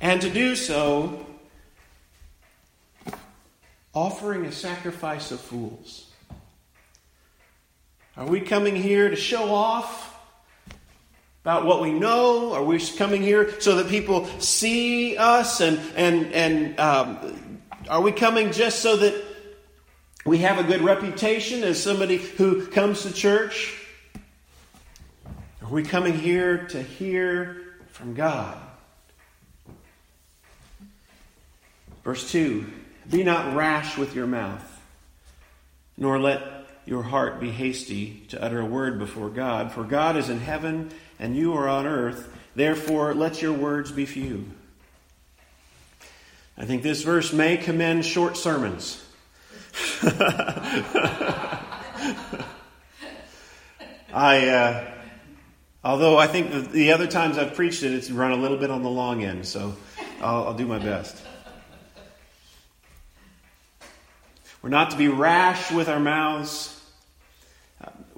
and 0.00 0.20
to 0.20 0.30
do 0.30 0.54
so 0.54 1.26
offering 3.92 4.44
a 4.44 4.52
sacrifice 4.52 5.32
of 5.32 5.40
fools. 5.40 6.06
Are 8.16 8.26
we 8.26 8.40
coming 8.40 8.76
here 8.76 9.08
to 9.08 9.16
show 9.16 9.52
off? 9.52 10.07
About 11.48 11.64
what 11.64 11.80
we 11.80 11.90
know? 11.90 12.52
Are 12.52 12.62
we 12.62 12.78
coming 12.78 13.22
here 13.22 13.58
so 13.58 13.76
that 13.76 13.88
people 13.88 14.26
see 14.38 15.16
us? 15.16 15.62
And, 15.62 15.80
and, 15.96 16.30
and 16.34 16.78
um, 16.78 17.62
are 17.88 18.02
we 18.02 18.12
coming 18.12 18.52
just 18.52 18.80
so 18.80 18.98
that 18.98 19.24
we 20.26 20.36
have 20.40 20.58
a 20.58 20.62
good 20.62 20.82
reputation 20.82 21.64
as 21.64 21.82
somebody 21.82 22.18
who 22.18 22.66
comes 22.66 23.04
to 23.04 23.14
church? 23.14 23.74
Are 25.62 25.70
we 25.70 25.84
coming 25.84 26.12
here 26.12 26.66
to 26.66 26.82
hear 26.82 27.62
from 27.92 28.12
God? 28.12 28.58
Verse 32.04 32.30
2 32.30 32.66
Be 33.08 33.24
not 33.24 33.56
rash 33.56 33.96
with 33.96 34.14
your 34.14 34.26
mouth, 34.26 34.82
nor 35.96 36.20
let 36.20 36.42
your 36.84 37.04
heart 37.04 37.40
be 37.40 37.50
hasty 37.50 38.22
to 38.28 38.42
utter 38.42 38.60
a 38.60 38.66
word 38.66 38.98
before 38.98 39.30
God, 39.30 39.72
for 39.72 39.82
God 39.82 40.18
is 40.18 40.28
in 40.28 40.40
heaven 40.40 40.90
and 41.18 41.36
you 41.36 41.54
are 41.54 41.68
on 41.68 41.86
earth. 41.86 42.32
Therefore, 42.54 43.14
let 43.14 43.42
your 43.42 43.52
words 43.52 43.92
be 43.92 44.06
few. 44.06 44.44
I 46.56 46.64
think 46.64 46.82
this 46.82 47.02
verse 47.02 47.32
may 47.32 47.56
commend 47.56 48.04
short 48.04 48.36
sermons. 48.36 49.04
I, 54.12 54.48
uh, 54.48 54.90
although 55.84 56.18
I 56.18 56.26
think 56.26 56.50
the, 56.50 56.60
the, 56.60 56.92
other 56.92 57.06
times 57.06 57.38
I've 57.38 57.54
preached 57.54 57.84
it, 57.84 57.92
it's 57.92 58.10
run 58.10 58.32
a 58.32 58.36
little 58.36 58.56
bit 58.56 58.70
on 58.70 58.82
the 58.82 58.90
long 58.90 59.22
end, 59.22 59.46
so 59.46 59.76
I'll, 60.20 60.48
I'll 60.48 60.54
do 60.54 60.66
my 60.66 60.78
best. 60.78 61.22
We're 64.62 64.70
not 64.70 64.90
to 64.90 64.96
be 64.96 65.06
rash 65.06 65.70
with 65.70 65.88
our 65.88 66.00
mouths 66.00 66.77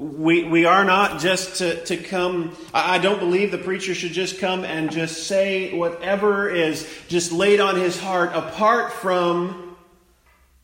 we, 0.01 0.45
we 0.45 0.65
are 0.65 0.83
not 0.83 1.21
just 1.21 1.57
to, 1.57 1.85
to 1.85 1.99
come. 1.99 2.57
I 2.73 2.97
don't 2.99 3.19
believe 3.19 3.51
the 3.51 3.59
preacher 3.59 3.95
should 3.95 4.13
just 4.13 4.39
come 4.39 4.65
and 4.65 4.91
just 4.91 5.27
say 5.27 5.77
whatever 5.77 6.49
is 6.49 6.89
just 7.09 7.33
laid 7.33 7.61
on 7.61 7.77
his 7.77 8.01
heart 8.01 8.31
apart 8.33 8.95
from 8.95 9.77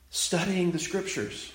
studying 0.08 0.72
the 0.72 0.78
scriptures, 0.78 1.52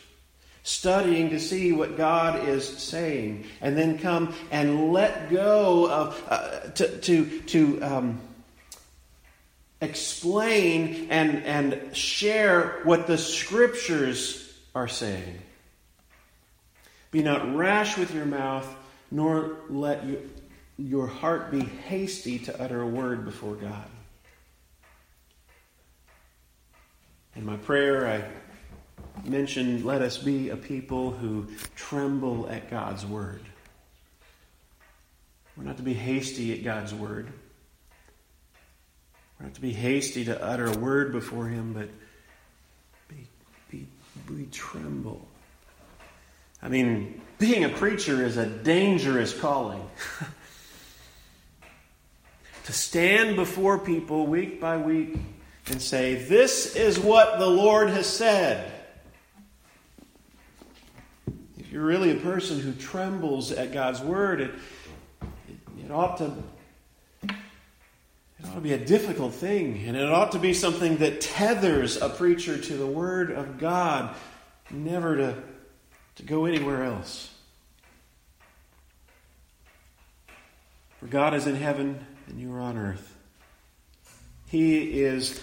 studying 0.62 1.32
to 1.32 1.40
see 1.40 1.72
what 1.72 1.98
God 1.98 2.48
is 2.48 2.68
saying, 2.68 3.46
and 3.62 3.76
then 3.76 3.98
come 3.98 4.36
and 4.52 4.94
let 4.94 5.32
go 5.32 5.90
of, 5.90 6.24
uh, 6.30 6.60
to, 6.74 7.00
to, 7.00 7.40
to 7.42 7.82
um, 7.82 8.22
explain 9.82 11.08
and, 11.10 11.44
and 11.46 11.98
share 11.98 12.82
what 12.84 13.08
the 13.08 13.18
scriptures 13.18 14.54
are 14.76 14.88
saying. 14.88 15.42
Be 17.12 17.22
not 17.22 17.56
rash 17.56 17.98
with 17.98 18.16
your 18.16 18.26
mouth, 18.26 18.74
nor 19.12 19.58
let 19.70 20.06
you, 20.06 20.30
your 20.78 21.08
heart 21.08 21.52
be 21.52 21.60
hasty 21.60 22.40
to 22.40 22.62
utter 22.62 22.82
a 22.82 22.88
word 22.88 23.26
before 23.26 23.56
God. 23.56 23.86
In 27.36 27.46
my 27.46 27.58
prayer, 27.58 28.08
I 28.08 29.28
mentioned, 29.30 29.84
let 29.84 30.02
us 30.02 30.18
be 30.18 30.50
a 30.50 30.58
people 30.58 31.12
who 31.12 31.48
tremble 31.76 32.50
at 32.50 32.70
God's 32.70 33.06
word. 33.06 33.42
We're 35.58 35.66
not 35.66 35.78
to 35.78 35.84
be 35.84 35.94
hasty 35.94 36.54
at 36.54 36.64
God's 36.64 36.94
word. 36.94 37.28
We're 39.38 39.48
not 39.48 39.56
to 39.56 39.62
be 39.62 39.74
hasty 39.74 40.26
to 40.26 40.44
utter 40.44 40.66
a 40.66 40.78
word 40.78 41.12
before 41.12 41.48
Him, 41.48 41.74
but 41.74 41.90
be, 43.10 43.28
be, 43.70 43.88
be 44.34 44.46
tremble 44.52 45.28
I 46.64 46.70
mean, 46.70 47.22
being 47.40 47.64
a 47.64 47.70
preacher 47.70 48.24
is 48.24 48.38
a 48.38 48.46
dangerous 48.46 49.38
calling. 49.38 49.82
to 52.66 52.74
stand 52.74 53.36
before 53.36 53.80
people 53.80 54.28
week 54.28 54.62
by 54.62 54.78
week 54.78 55.18
and 55.68 55.82
say, 55.82 56.16
This 56.16 56.76
is 56.76 57.00
what 57.00 57.40
the 57.40 57.48
Lord 57.48 57.90
has 57.90 58.06
said. 58.06 58.72
If 61.58 61.72
you're 61.72 61.84
really 61.84 62.12
a 62.12 62.22
person 62.22 62.60
who 62.60 62.74
trembles 62.74 63.52
at 63.52 63.74
God's 63.74 64.02
word, 64.02 64.42
it, 64.42 64.52
it, 65.22 65.86
it 65.86 65.92
ought 65.92 66.18
to. 66.18 66.32
It 67.24 68.48
ought 68.48 68.56
to 68.56 68.62
be 68.62 68.74
a 68.74 68.84
difficult 68.84 69.34
thing, 69.34 69.84
and 69.86 69.96
it 69.96 70.10
ought 70.10 70.32
to 70.32 70.40
be 70.40 70.54
something 70.54 70.98
that 70.98 71.22
tethers 71.22 71.98
a 72.02 72.10
preacher 72.10 72.58
to 72.58 72.74
the 72.74 72.88
Word 72.88 73.30
of 73.32 73.60
God, 73.60 74.16
never 74.72 75.16
to 75.16 75.36
to 76.16 76.24
go 76.24 76.46
anywhere 76.46 76.84
else. 76.84 77.34
For 81.00 81.08
God 81.08 81.34
is 81.34 81.48
in 81.48 81.56
heaven 81.56 82.06
and 82.28 82.40
you 82.40 82.54
are 82.54 82.60
on 82.60 82.78
earth. 82.78 83.18
He 84.48 85.02
is 85.02 85.40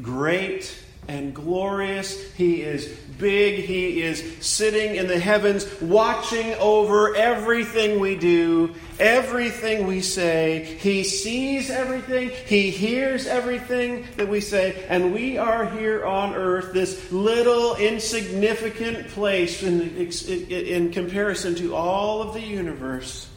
great 0.00 0.84
and 1.10 1.34
glorious. 1.34 2.32
He 2.34 2.62
is 2.62 2.86
big. 3.18 3.64
He 3.64 4.00
is 4.00 4.22
sitting 4.40 4.94
in 4.94 5.08
the 5.08 5.18
heavens, 5.18 5.66
watching 5.80 6.54
over 6.54 7.16
everything 7.16 7.98
we 7.98 8.14
do, 8.14 8.74
everything 9.00 9.88
we 9.88 10.02
say. 10.02 10.76
He 10.78 11.02
sees 11.02 11.68
everything. 11.68 12.30
He 12.46 12.70
hears 12.70 13.26
everything 13.26 14.06
that 14.16 14.28
we 14.28 14.40
say. 14.40 14.86
And 14.88 15.12
we 15.12 15.36
are 15.36 15.66
here 15.66 16.06
on 16.06 16.34
earth, 16.34 16.72
this 16.72 17.10
little 17.10 17.74
insignificant 17.74 19.08
place 19.08 19.64
in, 19.64 19.96
in 19.96 20.92
comparison 20.92 21.56
to 21.56 21.74
all 21.74 22.22
of 22.22 22.34
the 22.34 22.40
universe. 22.40 23.28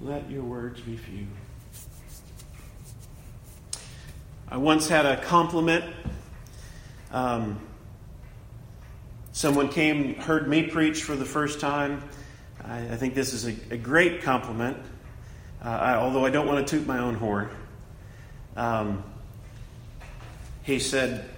Let 0.00 0.30
your 0.30 0.42
words 0.42 0.80
be 0.80 0.96
few. 0.96 1.26
I 4.54 4.56
once 4.56 4.86
had 4.86 5.04
a 5.04 5.20
compliment. 5.20 5.84
Um, 7.10 7.58
someone 9.32 9.68
came, 9.68 10.14
heard 10.14 10.48
me 10.48 10.68
preach 10.68 11.02
for 11.02 11.16
the 11.16 11.24
first 11.24 11.58
time. 11.58 12.08
I, 12.62 12.78
I 12.78 12.96
think 12.96 13.16
this 13.16 13.32
is 13.32 13.48
a, 13.48 13.74
a 13.74 13.76
great 13.76 14.22
compliment, 14.22 14.76
uh, 15.60 15.68
I, 15.70 15.94
although 15.96 16.24
I 16.24 16.30
don't 16.30 16.46
want 16.46 16.64
to 16.64 16.76
toot 16.78 16.86
my 16.86 17.00
own 17.00 17.16
horn. 17.16 17.50
Um, 18.54 19.02
he 20.62 20.78
said 20.78 21.28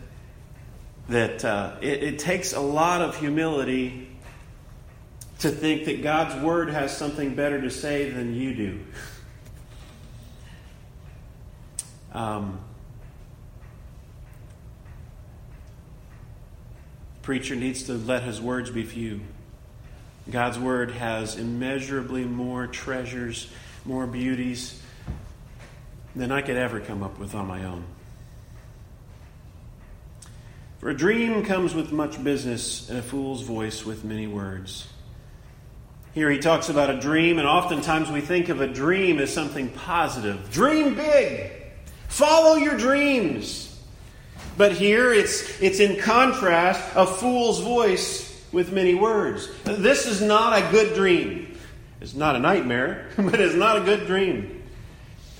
that 1.08 1.42
uh, 1.42 1.76
it, 1.80 2.02
it 2.02 2.18
takes 2.18 2.52
a 2.52 2.60
lot 2.60 3.00
of 3.00 3.16
humility 3.16 4.10
to 5.38 5.48
think 5.48 5.86
that 5.86 6.02
God's 6.02 6.38
Word 6.44 6.68
has 6.68 6.94
something 6.94 7.34
better 7.34 7.62
to 7.62 7.70
say 7.70 8.10
than 8.10 8.34
you 8.34 8.54
do. 8.54 8.80
Um, 12.12 12.60
preacher 17.26 17.56
needs 17.56 17.82
to 17.82 17.94
let 17.94 18.22
his 18.22 18.40
words 18.40 18.70
be 18.70 18.84
few. 18.84 19.20
God's 20.30 20.60
word 20.60 20.92
has 20.92 21.34
immeasurably 21.34 22.24
more 22.24 22.68
treasures, 22.68 23.50
more 23.84 24.06
beauties 24.06 24.80
than 26.14 26.30
I 26.30 26.40
could 26.40 26.56
ever 26.56 26.78
come 26.78 27.02
up 27.02 27.18
with 27.18 27.34
on 27.34 27.48
my 27.48 27.64
own. 27.64 27.82
For 30.78 30.88
a 30.88 30.96
dream 30.96 31.44
comes 31.44 31.74
with 31.74 31.90
much 31.90 32.22
business, 32.22 32.88
and 32.88 32.96
a 32.96 33.02
fool's 33.02 33.42
voice 33.42 33.84
with 33.84 34.04
many 34.04 34.28
words. 34.28 34.86
Here 36.14 36.30
he 36.30 36.38
talks 36.38 36.68
about 36.68 36.90
a 36.90 37.00
dream, 37.00 37.40
and 37.40 37.48
oftentimes 37.48 38.08
we 38.08 38.20
think 38.20 38.50
of 38.50 38.60
a 38.60 38.68
dream 38.68 39.18
as 39.18 39.34
something 39.34 39.68
positive. 39.70 40.52
Dream 40.52 40.94
big! 40.94 41.50
Follow 42.06 42.54
your 42.54 42.76
dreams! 42.76 43.65
But 44.56 44.72
here 44.72 45.12
it's, 45.12 45.60
it's 45.60 45.80
in 45.80 46.00
contrast 46.00 46.82
a 46.94 47.06
fool's 47.06 47.60
voice 47.60 48.44
with 48.52 48.72
many 48.72 48.94
words. 48.94 49.48
This 49.64 50.06
is 50.06 50.22
not 50.22 50.58
a 50.58 50.70
good 50.70 50.94
dream. 50.94 51.58
It's 52.00 52.14
not 52.14 52.36
a 52.36 52.38
nightmare, 52.38 53.08
but 53.16 53.40
it's 53.40 53.54
not 53.54 53.76
a 53.76 53.80
good 53.80 54.06
dream. 54.06 54.62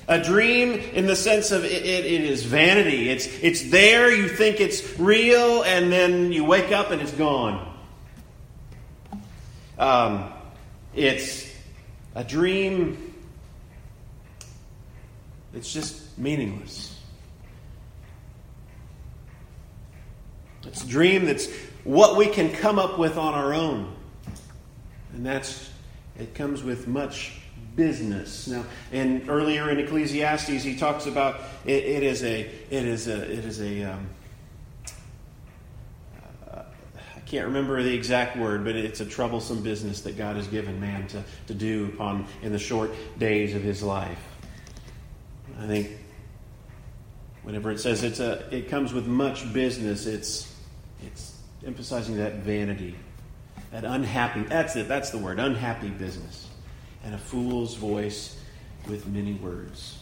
A 0.09 0.23
dream 0.23 0.73
in 0.73 1.07
the 1.07 1.17
sense 1.17 1.51
of 1.51 1.65
it, 1.65 1.73
it, 1.73 2.05
it 2.05 2.21
is 2.23 2.45
vanity. 2.45 3.09
It's, 3.09 3.27
it's 3.27 3.71
there, 3.71 4.15
you 4.15 4.29
think 4.29 4.61
it's 4.61 4.99
real, 4.99 5.63
and 5.65 5.91
then 5.91 6.31
you 6.31 6.45
wake 6.45 6.71
up 6.71 6.91
and 6.91 7.03
it's 7.03 7.13
gone. 7.13 7.75
Um, 9.79 10.33
it's 10.95 11.53
a 12.15 12.23
dream 12.23 13.07
it's 15.57 15.73
just 15.73 16.19
meaningless. 16.19 16.96
It's 20.67 20.85
a 20.85 20.89
dream 20.89 21.25
that's 21.25 21.49
what 21.85 22.17
we 22.17 22.27
can 22.27 22.53
come 22.53 22.79
up 22.79 22.99
with 22.99 23.17
on 23.17 23.35
our 23.35 23.55
own. 23.55 23.95
And 25.13 25.25
that's, 25.25 25.71
it 26.19 26.35
comes 26.35 26.63
with 26.63 26.89
much 26.89 27.41
business. 27.77 28.49
Now, 28.49 28.65
and 28.91 29.29
earlier 29.29 29.71
in 29.71 29.79
Ecclesiastes, 29.79 30.63
he 30.63 30.77
talks 30.77 31.07
about 31.07 31.41
it, 31.65 31.85
it 31.85 32.03
is 32.03 32.23
a, 32.25 32.41
it 32.41 32.85
is 32.85 33.07
a, 33.07 33.23
it 33.23 33.45
is 33.45 33.61
a, 33.61 33.85
um, 33.85 34.07
uh, 36.53 36.63
I 37.17 37.21
can't 37.21 37.47
remember 37.47 37.83
the 37.83 37.95
exact 37.95 38.37
word, 38.37 38.65
but 38.65 38.75
it's 38.77 39.01
a 39.01 39.07
troublesome 39.07 39.63
business 39.63 40.01
that 40.03 40.17
God 40.17 40.37
has 40.37 40.49
given 40.49 40.81
man 40.81 41.07
to, 41.09 41.23
to 41.47 41.55
do 41.55 41.87
upon 41.95 42.27
in 42.43 42.53
the 42.53 42.59
short 42.59 42.91
days 43.19 43.55
of 43.55 43.63
his 43.63 43.83
life. 43.83 44.21
I 45.61 45.67
think 45.67 45.91
whenever 47.43 47.71
it 47.71 47.79
says 47.79 48.03
it's 48.03 48.21
a, 48.21 48.49
it 48.51 48.69
comes 48.69 48.93
with 48.93 49.07
much 49.07 49.53
business, 49.53 50.07
it's, 50.07 50.56
it's 51.05 51.39
emphasizing 51.67 52.17
that 52.17 52.37
vanity, 52.37 52.97
that 53.73 53.85
unhappy, 53.85 54.43
that's 54.43 54.77
it, 54.77 54.89
that's 54.89 55.11
the 55.11 55.19
word, 55.19 55.39
unhappy 55.39 55.89
business, 55.89 56.49
and 57.05 57.15
a 57.15 57.19
fool's 57.19 57.75
voice 57.75 58.39
with 58.89 59.07
many 59.07 59.35
words. 59.35 59.99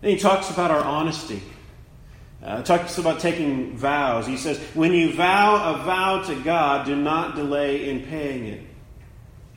Then 0.00 0.10
he 0.10 0.18
talks 0.18 0.50
about 0.50 0.70
our 0.70 0.82
honesty. 0.82 1.42
Uh, 2.42 2.62
talks 2.62 2.98
about 2.98 3.20
taking 3.20 3.74
vows. 3.74 4.26
He 4.26 4.36
says, 4.36 4.58
When 4.74 4.92
you 4.92 5.14
vow 5.14 5.74
a 5.74 5.82
vow 5.82 6.22
to 6.24 6.34
God, 6.42 6.84
do 6.84 6.94
not 6.94 7.36
delay 7.36 7.88
in 7.88 8.02
paying 8.02 8.46
it, 8.46 8.60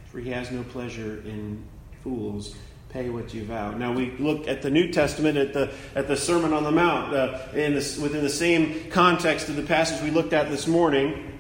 for 0.06 0.20
he 0.20 0.30
has 0.30 0.52
no 0.52 0.64
pleasure 0.64 1.22
in 1.26 1.62
fools 2.02 2.56
pay 2.90 3.10
what 3.10 3.34
you 3.34 3.44
vow. 3.44 3.72
Now 3.72 3.92
we 3.94 4.12
look 4.12 4.48
at 4.48 4.62
the 4.62 4.70
New 4.70 4.92
Testament 4.92 5.38
at 5.38 5.54
the 5.54 5.74
at 5.96 6.08
the 6.08 6.16
Sermon 6.16 6.54
on 6.54 6.64
the 6.64 6.72
Mount 6.72 7.14
uh, 7.14 7.40
in 7.54 7.74
this, 7.74 7.98
within 7.98 8.24
the 8.24 8.30
same 8.30 8.90
context 8.90 9.50
of 9.50 9.56
the 9.56 9.64
passage 9.64 10.02
we 10.04 10.12
looked 10.12 10.34
at 10.34 10.50
this 10.50 10.68
morning. 10.68 11.40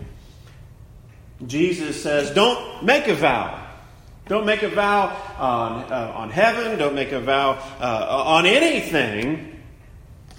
Jesus 1.45 2.01
says, 2.01 2.31
"Don't 2.31 2.83
make 2.83 3.07
a 3.07 3.15
vow. 3.15 3.65
Don't 4.27 4.45
make 4.45 4.63
a 4.63 4.69
vow 4.69 5.15
on 5.37 5.91
uh, 5.91 6.13
on 6.15 6.29
heaven. 6.29 6.77
Don't 6.77 6.95
make 6.95 7.11
a 7.11 7.21
vow 7.21 7.51
uh, 7.79 8.23
on 8.25 8.45
anything." 8.45 9.53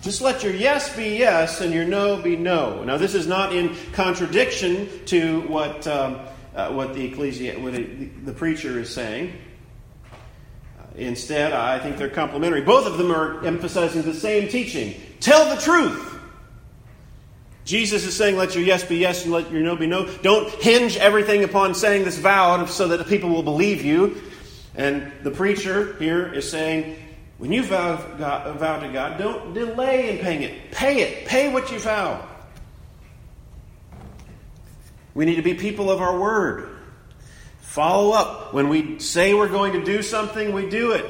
Just 0.01 0.21
let 0.21 0.45
your 0.45 0.53
yes 0.53 0.95
be 0.95 1.17
yes 1.17 1.61
and 1.61 1.75
your 1.75 1.85
no 1.85 2.23
be 2.23 2.37
no. 2.37 2.85
Now, 2.85 2.99
this 2.99 3.17
is 3.17 3.27
not 3.27 3.53
in 3.53 3.75
contradiction 3.93 4.89
to 5.07 5.41
what, 5.43 5.89
um, 5.89 6.21
uh, 6.55 6.71
what, 6.71 6.95
the, 6.95 7.11
ecclesi- 7.11 7.61
what 7.61 7.75
it, 7.75 8.25
the 8.25 8.33
preacher 8.33 8.79
is 8.79 8.95
saying. 8.95 9.37
Instead, 10.99 11.53
I 11.53 11.79
think 11.79 11.97
they're 11.97 12.09
complementary. 12.09 12.61
Both 12.61 12.87
of 12.87 12.99
them 12.99 13.13
are 13.13 13.45
emphasizing 13.45 14.03
the 14.03 14.15
same 14.15 14.49
teaching. 14.49 14.95
Tell 15.21 15.55
the 15.55 15.61
truth. 15.61 16.19
Jesus 17.65 18.05
is 18.05 18.17
saying, 18.17 18.37
let 18.37 18.55
your 18.55 18.65
yes 18.65 18.85
be 18.85 18.97
yes 18.97 19.25
and 19.25 19.33
let 19.33 19.51
your 19.53 19.61
no 19.61 19.77
be 19.77 19.87
no. 19.87 20.07
Don't 20.23 20.51
hinge 20.63 20.97
everything 20.97 21.45
upon 21.45 21.75
saying 21.75 22.05
this 22.05 22.19
vow 22.19 22.65
so 22.67 22.89
that 22.89 22.97
the 22.97 23.05
people 23.05 23.31
will 23.31 23.43
believe 23.43 23.85
you. 23.85 24.21
And 24.75 25.13
the 25.23 25.31
preacher 25.31 25.95
here 25.99 26.33
is 26.33 26.51
saying, 26.51 26.97
when 27.37 27.53
you 27.53 27.63
vow, 27.63 27.97
God, 28.17 28.57
vow 28.57 28.81
to 28.81 28.93
God, 28.93 29.19
don't 29.19 29.55
delay 29.55 30.11
in 30.11 30.25
paying 30.25 30.43
it. 30.43 30.73
Pay 30.73 31.03
it. 31.03 31.27
Pay 31.27 31.53
what 31.53 31.71
you 31.71 31.79
vow. 31.79 32.27
We 35.15 35.27
need 35.27 35.37
to 35.37 35.43
be 35.43 35.55
people 35.55 35.91
of 35.91 36.01
our 36.01 36.19
word. 36.19 36.78
Follow 37.69 38.13
up. 38.13 38.55
When 38.55 38.71
we 38.71 38.99
say 38.99 39.35
we're 39.35 39.47
going 39.47 39.75
to 39.75 39.85
do 39.85 40.01
something, 40.01 40.55
we 40.55 40.71
do 40.71 40.93
it. 40.93 41.05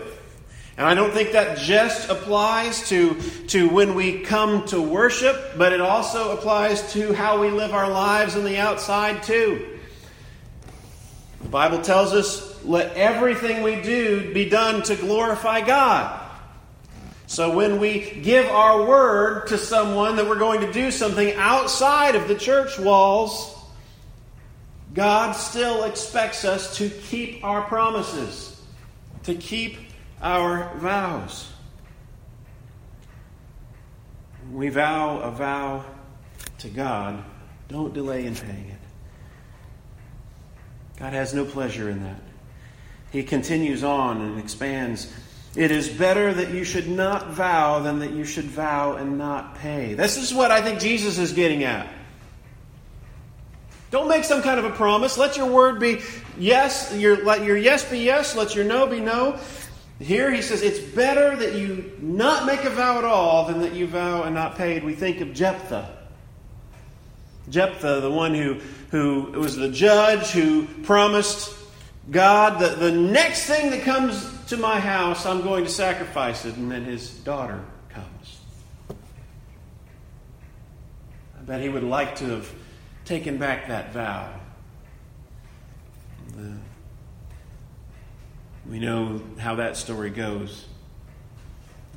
And 0.77 0.85
I 0.85 0.95
don't 0.95 1.12
think 1.12 1.31
that 1.33 1.57
just 1.57 2.11
applies 2.11 2.88
to, 2.88 3.15
to 3.47 3.69
when 3.69 3.95
we 3.95 4.23
come 4.23 4.66
to 4.66 4.83
worship, 4.83 5.57
but 5.57 5.73
it 5.73 5.81
also 5.81 6.37
applies 6.37 6.92
to 6.94 7.12
how 7.12 7.40
we 7.40 7.51
live 7.51 7.73
our 7.73 7.88
lives 7.88 8.35
on 8.35 8.42
the 8.42 8.59
outside, 8.59 9.23
too. 9.23 9.79
The 11.42 11.49
Bible 11.49 11.81
tells 11.81 12.12
us 12.12 12.64
let 12.64 12.97
everything 12.97 13.62
we 13.62 13.81
do 13.81 14.35
be 14.35 14.49
done 14.49 14.83
to 14.83 14.97
glorify 14.97 15.61
God. 15.61 16.21
So 17.29 17.55
when 17.55 17.79
we 17.79 18.21
give 18.21 18.47
our 18.47 18.85
word 18.85 19.47
to 19.47 19.59
someone 19.59 20.16
that 20.16 20.29
we're 20.29 20.40
going 20.40 20.62
to 20.62 20.73
do 20.73 20.90
something 20.90 21.35
outside 21.35 22.16
of 22.16 22.27
the 22.27 22.35
church 22.35 22.81
walls, 22.81 23.55
God 24.98 25.37
still 25.37 25.84
expects 25.84 26.44
us 26.44 26.76
to 26.78 26.90
keep 26.90 27.44
our 27.44 27.62
promises, 27.62 28.61
to 29.22 29.37
keep 29.37 29.78
our 30.20 30.76
vows. 30.78 31.48
We 34.52 34.70
vow 34.70 35.20
a 35.20 35.30
vow 35.30 35.84
to 36.58 36.68
God, 36.68 37.22
don't 37.68 37.94
delay 37.94 38.26
in 38.26 38.34
paying 38.34 38.70
it. 38.70 38.80
God 40.98 41.12
has 41.12 41.32
no 41.32 41.44
pleasure 41.44 41.88
in 41.88 42.02
that. 42.02 42.20
He 43.12 43.22
continues 43.22 43.84
on 43.84 44.20
and 44.20 44.40
expands. 44.40 45.14
It 45.54 45.70
is 45.70 45.88
better 45.88 46.34
that 46.34 46.50
you 46.50 46.64
should 46.64 46.88
not 46.88 47.30
vow 47.30 47.78
than 47.78 48.00
that 48.00 48.11
you 48.11 48.24
should 48.24 48.46
vow 48.46 48.96
and 48.96 49.16
not 49.16 49.54
pay. 49.58 49.94
This 49.94 50.16
is 50.16 50.34
what 50.34 50.50
I 50.50 50.61
think 50.61 50.80
Jesus 50.80 51.18
is 51.18 51.32
getting 51.32 51.62
at. 51.62 51.88
Don't 53.90 54.09
make 54.09 54.24
some 54.24 54.42
kind 54.42 54.59
of 54.59 54.66
a 54.66 54.70
promise. 54.70 55.16
Let 55.16 55.37
your 55.37 55.46
word 55.46 55.81
be 55.81 56.01
yes. 56.38 56.94
Your, 56.94 57.24
let 57.24 57.44
your 57.44 57.57
yes 57.57 57.88
be 57.88 58.01
yes. 58.01 58.37
Let 58.37 58.55
your 58.55 58.64
no 58.64 58.87
be 58.87 59.01
no. 59.01 59.38
Here 59.98 60.31
he 60.31 60.42
says 60.42 60.62
it's 60.62 60.79
better 60.79 61.35
that 61.37 61.55
you 61.55 61.92
not 62.01 62.46
make 62.46 62.64
a 62.64 62.70
vow 62.70 62.98
at 62.98 63.05
all 63.05 63.46
than 63.46 63.62
that 63.62 63.72
you 63.72 63.87
vow 63.87 64.22
and 64.22 64.35
not 64.35 64.57
paid. 64.57 64.85
We 64.85 64.94
think 64.94 65.20
of 65.20 65.33
Jephthah. 65.33 65.96
Jephthah, 67.48 68.01
the 68.01 68.11
one 68.11 68.35
who, 68.35 68.61
who 68.90 69.33
was 69.33 69.57
the 69.57 69.70
judge 69.70 70.29
who 70.29 70.66
promised 70.83 71.55
God 72.11 72.61
that 72.61 72.79
the 72.79 72.92
next 72.92 73.46
thing 73.46 73.70
that 73.70 73.83
comes 73.83 74.31
to 74.46 74.57
my 74.57 74.79
house, 74.79 75.27
I'm 75.27 75.42
going 75.42 75.64
to 75.64 75.70
sacrifice 75.70 76.44
it. 76.44 76.57
And 76.57 76.70
then 76.70 76.85
his 76.85 77.11
daughter 77.11 77.64
comes. 77.88 78.38
I 78.90 78.94
bet 81.44 81.61
he 81.61 81.68
would 81.68 81.83
like 81.83 82.16
to 82.16 82.27
have 82.27 82.53
taken 83.09 83.38
back 83.38 83.68
that 83.68 83.90
vow. 83.94 84.31
we 88.68 88.79
know 88.79 89.23
how 89.38 89.55
that 89.55 89.79
story 89.79 90.11
goes. 90.11 90.66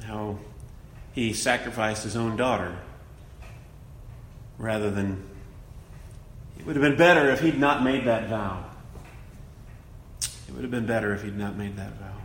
How 0.06 0.40
he 1.12 1.34
sacrificed 1.34 2.06
his 2.06 2.16
own 2.16 2.38
daughter 2.38 2.78
rather 4.58 4.90
than. 4.90 5.28
It 6.58 6.66
would 6.66 6.78
have 6.78 6.84
been 6.84 6.98
better 6.98 7.30
if 7.32 7.42
he'd 7.42 7.60
not 7.60 7.84
made 7.84 8.06
that 8.06 8.30
vow. 8.30 8.64
It 10.22 10.54
would 10.54 10.62
have 10.62 10.72
been 10.72 10.86
better 10.86 11.14
if 11.14 11.24
he'd 11.24 11.38
not 11.38 11.58
made 11.58 11.76
that 11.76 11.92
vow. 11.94 12.16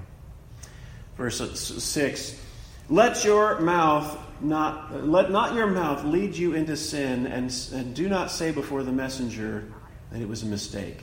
Verse 1.17 1.39
6 1.83 2.41
Let 2.89 3.25
your 3.25 3.59
mouth 3.59 4.17
not 4.41 5.05
let 5.07 5.31
not 5.31 5.55
your 5.55 5.67
mouth 5.67 6.05
lead 6.05 6.37
you 6.37 6.55
into 6.55 6.77
sin 6.77 7.27
and, 7.27 7.55
and 7.73 7.95
do 7.95 8.09
not 8.09 8.31
say 8.31 8.51
before 8.51 8.83
the 8.83 8.93
messenger 8.93 9.65
that 10.11 10.21
it 10.21 10.29
was 10.29 10.43
a 10.43 10.47
mistake. 10.47 10.99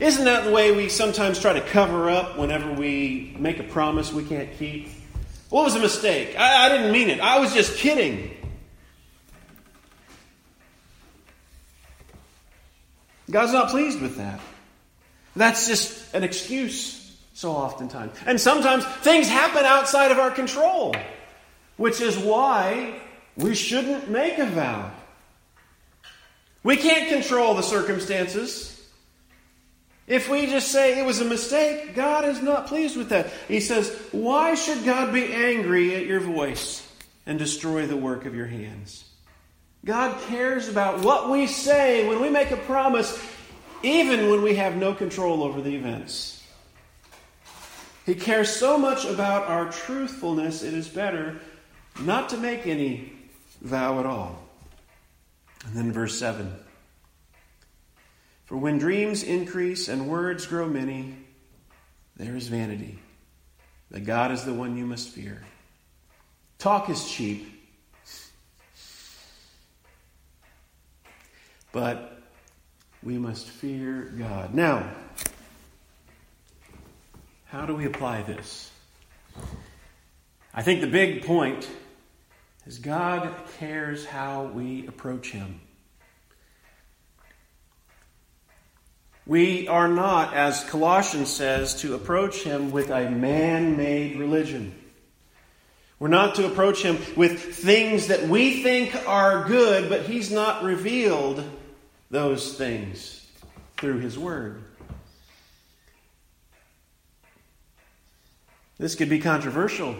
Isn't 0.00 0.24
that 0.24 0.44
the 0.44 0.50
way 0.50 0.74
we 0.74 0.88
sometimes 0.88 1.38
try 1.40 1.52
to 1.52 1.60
cover 1.60 2.10
up 2.10 2.38
whenever 2.38 2.72
we 2.72 3.36
make 3.38 3.58
a 3.58 3.64
promise 3.64 4.12
we 4.12 4.24
can't 4.24 4.48
keep? 4.58 4.88
What 5.48 5.64
was 5.64 5.74
a 5.74 5.80
mistake? 5.80 6.34
I, 6.38 6.66
I 6.66 6.68
didn't 6.70 6.92
mean 6.92 7.10
it. 7.10 7.20
I 7.20 7.38
was 7.38 7.52
just 7.54 7.76
kidding. 7.76 8.30
God's 13.30 13.52
not 13.52 13.70
pleased 13.70 14.00
with 14.00 14.16
that. 14.16 14.40
That's 15.36 15.66
just 15.66 16.14
an 16.14 16.24
excuse 16.24 17.16
so 17.32 17.50
oftentimes. 17.52 18.12
And 18.26 18.40
sometimes 18.40 18.84
things 18.84 19.28
happen 19.28 19.64
outside 19.64 20.10
of 20.10 20.18
our 20.18 20.30
control 20.30 20.94
which 21.76 22.00
is 22.00 22.16
why 22.16 23.00
we 23.36 23.54
shouldn't 23.54 24.10
make 24.10 24.38
a 24.38 24.46
vow. 24.46 24.90
We 26.62 26.76
can't 26.76 27.08
control 27.08 27.54
the 27.54 27.62
circumstances. 27.62 28.68
If 30.06 30.28
we 30.28 30.46
just 30.46 30.70
say 30.70 30.98
it 30.98 31.06
was 31.06 31.20
a 31.20 31.24
mistake, 31.24 31.94
God 31.94 32.24
is 32.24 32.42
not 32.42 32.66
pleased 32.66 32.96
with 32.96 33.08
that. 33.08 33.32
He 33.48 33.60
says, 33.60 33.96
Why 34.12 34.54
should 34.54 34.84
God 34.84 35.12
be 35.12 35.32
angry 35.32 35.94
at 35.94 36.06
your 36.06 36.20
voice 36.20 36.86
and 37.26 37.38
destroy 37.38 37.86
the 37.86 37.96
work 37.96 38.26
of 38.26 38.34
your 38.34 38.46
hands? 38.46 39.04
God 39.84 40.20
cares 40.28 40.68
about 40.68 41.00
what 41.00 41.30
we 41.30 41.46
say 41.46 42.06
when 42.06 42.20
we 42.20 42.30
make 42.30 42.52
a 42.52 42.56
promise, 42.56 43.20
even 43.82 44.30
when 44.30 44.42
we 44.42 44.54
have 44.54 44.76
no 44.76 44.94
control 44.94 45.42
over 45.42 45.60
the 45.60 45.74
events. 45.74 46.44
He 48.06 48.14
cares 48.14 48.54
so 48.54 48.78
much 48.78 49.04
about 49.04 49.48
our 49.48 49.70
truthfulness, 49.70 50.62
it 50.62 50.74
is 50.74 50.88
better 50.88 51.40
not 52.00 52.30
to 52.30 52.36
make 52.36 52.66
any 52.66 53.12
vow 53.60 54.00
at 54.00 54.06
all. 54.06 54.42
And 55.66 55.76
then 55.76 55.92
verse 55.92 56.18
7 56.18 56.52
For 58.46 58.56
when 58.56 58.78
dreams 58.78 59.22
increase 59.22 59.88
and 59.88 60.08
words 60.08 60.46
grow 60.46 60.68
many, 60.68 61.14
there 62.16 62.36
is 62.36 62.48
vanity. 62.48 62.98
that 63.90 64.00
God 64.00 64.32
is 64.32 64.44
the 64.44 64.54
one 64.54 64.76
you 64.76 64.86
must 64.86 65.10
fear. 65.10 65.42
Talk 66.58 66.88
is 66.88 67.10
cheap. 67.10 67.46
But 71.72 72.22
we 73.02 73.18
must 73.18 73.48
fear 73.48 74.12
God. 74.16 74.54
Now, 74.54 74.88
how 77.46 77.66
do 77.66 77.74
we 77.74 77.84
apply 77.84 78.22
this? 78.22 78.70
I 80.54 80.62
think 80.62 80.80
the 80.80 80.86
big 80.86 81.24
point 81.24 81.68
is 82.66 82.78
God 82.78 83.28
cares 83.58 84.06
how 84.06 84.44
we 84.44 84.86
approach 84.86 85.30
Him. 85.30 85.60
We 89.26 89.68
are 89.68 89.88
not, 89.88 90.34
as 90.34 90.64
Colossians 90.64 91.30
says, 91.30 91.74
to 91.82 91.94
approach 91.94 92.42
Him 92.42 92.70
with 92.70 92.90
a 92.90 93.08
man 93.10 93.76
made 93.76 94.18
religion. 94.18 94.74
We're 95.98 96.08
not 96.08 96.34
to 96.36 96.46
approach 96.46 96.82
Him 96.82 96.98
with 97.16 97.40
things 97.54 98.08
that 98.08 98.28
we 98.28 98.62
think 98.62 98.96
are 99.06 99.46
good, 99.46 99.88
but 99.88 100.02
He's 100.02 100.30
not 100.32 100.64
revealed 100.64 101.44
those 102.10 102.54
things 102.54 103.24
through 103.76 103.98
His 103.98 104.18
Word. 104.18 104.62
This 108.78 108.96
could 108.96 109.08
be 109.08 109.20
controversial. 109.20 109.96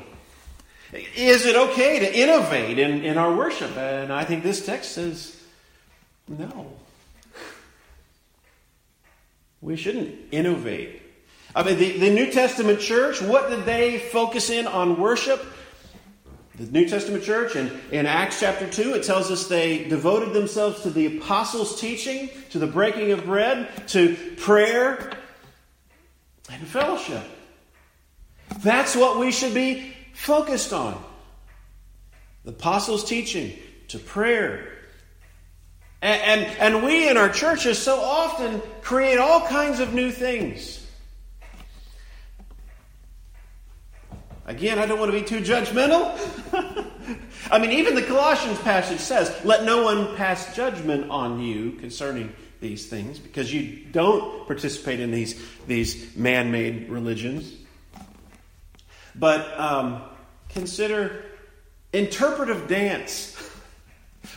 Is 0.93 1.47
it 1.47 1.57
okay 1.57 2.01
to 2.01 2.19
innovate 2.19 2.79
in, 2.79 3.03
in 3.03 3.17
our 3.17 3.35
worship? 3.35 3.77
And 3.77 4.13
I 4.13 4.25
think 4.25 4.43
this 4.43 4.65
text 4.65 4.93
says 4.93 5.41
no. 6.29 6.73
We 9.63 9.77
shouldn't 9.77 10.15
innovate. 10.31 11.01
I 11.55 11.63
mean, 11.63 11.79
the, 11.79 11.99
the 11.99 12.11
New 12.11 12.31
Testament 12.31 12.81
church, 12.81 13.23
what 13.23 13.49
did 13.49 13.65
they 13.65 13.99
focus 13.99 14.51
in 14.51 14.67
on 14.67 15.01
worship? 15.01 15.43
The 16.57 16.67
New 16.67 16.87
Testament 16.87 17.25
church 17.25 17.57
in, 17.57 17.71
in 17.91 18.05
Acts 18.05 18.41
chapter 18.41 18.69
2, 18.69 18.95
it 18.95 19.05
tells 19.05 19.31
us 19.31 19.49
they 19.49 19.85
devoted 19.85 20.35
themselves 20.35 20.83
to 20.83 20.91
the 20.91 21.19
apostles' 21.19 21.81
teaching, 21.81 22.29
to 22.51 22.59
the 22.59 22.67
breaking 22.67 23.13
of 23.13 23.25
bread, 23.25 23.69
to 23.89 24.17
prayer, 24.37 25.13
and 26.51 26.67
fellowship. 26.67 27.25
That's 28.59 28.95
what 28.95 29.19
we 29.19 29.31
should 29.33 29.55
be 29.55 29.95
focused 30.13 30.73
on. 30.73 31.03
The 32.45 32.51
apostles' 32.51 33.05
teaching, 33.05 33.57
to 33.89 33.99
prayer. 33.99 34.73
And, 36.01 36.21
and, 36.23 36.59
and 36.59 36.85
we 36.85 37.09
in 37.09 37.17
our 37.17 37.29
churches 37.29 37.79
so 37.79 38.01
often 38.01 38.61
create 38.81 39.19
all 39.19 39.47
kinds 39.47 39.79
of 39.79 39.95
new 39.95 40.11
things. 40.11 40.85
Again, 44.45 44.81
I 44.81 44.87
don't 44.87 44.99
want 44.99 45.13
to 45.13 45.19
be 45.19 45.25
too 45.25 45.41
judgmental. 45.41 46.19
I 47.51 47.59
mean, 47.59 47.71
even 47.71 47.95
the 47.95 48.03
Colossians 48.03 48.59
passage 48.61 48.99
says, 48.99 49.33
Let 49.45 49.65
no 49.65 49.85
one 49.85 50.17
pass 50.17 50.55
judgment 50.57 51.11
on 51.11 51.41
you 51.41 51.73
concerning 51.73 52.35
these 52.61 52.87
things, 52.87 53.19
because 53.19 53.53
you 53.53 53.85
don't 53.93 54.47
participate 54.47 54.99
in 55.01 55.13
these, 55.13 55.41
these 55.67 56.17
man 56.17 56.51
made 56.51 56.89
religions. 56.89 57.53
But 59.15 59.59
um, 59.59 60.03
consider 60.49 61.25
interpretive 61.93 62.69
dance. 62.69 63.37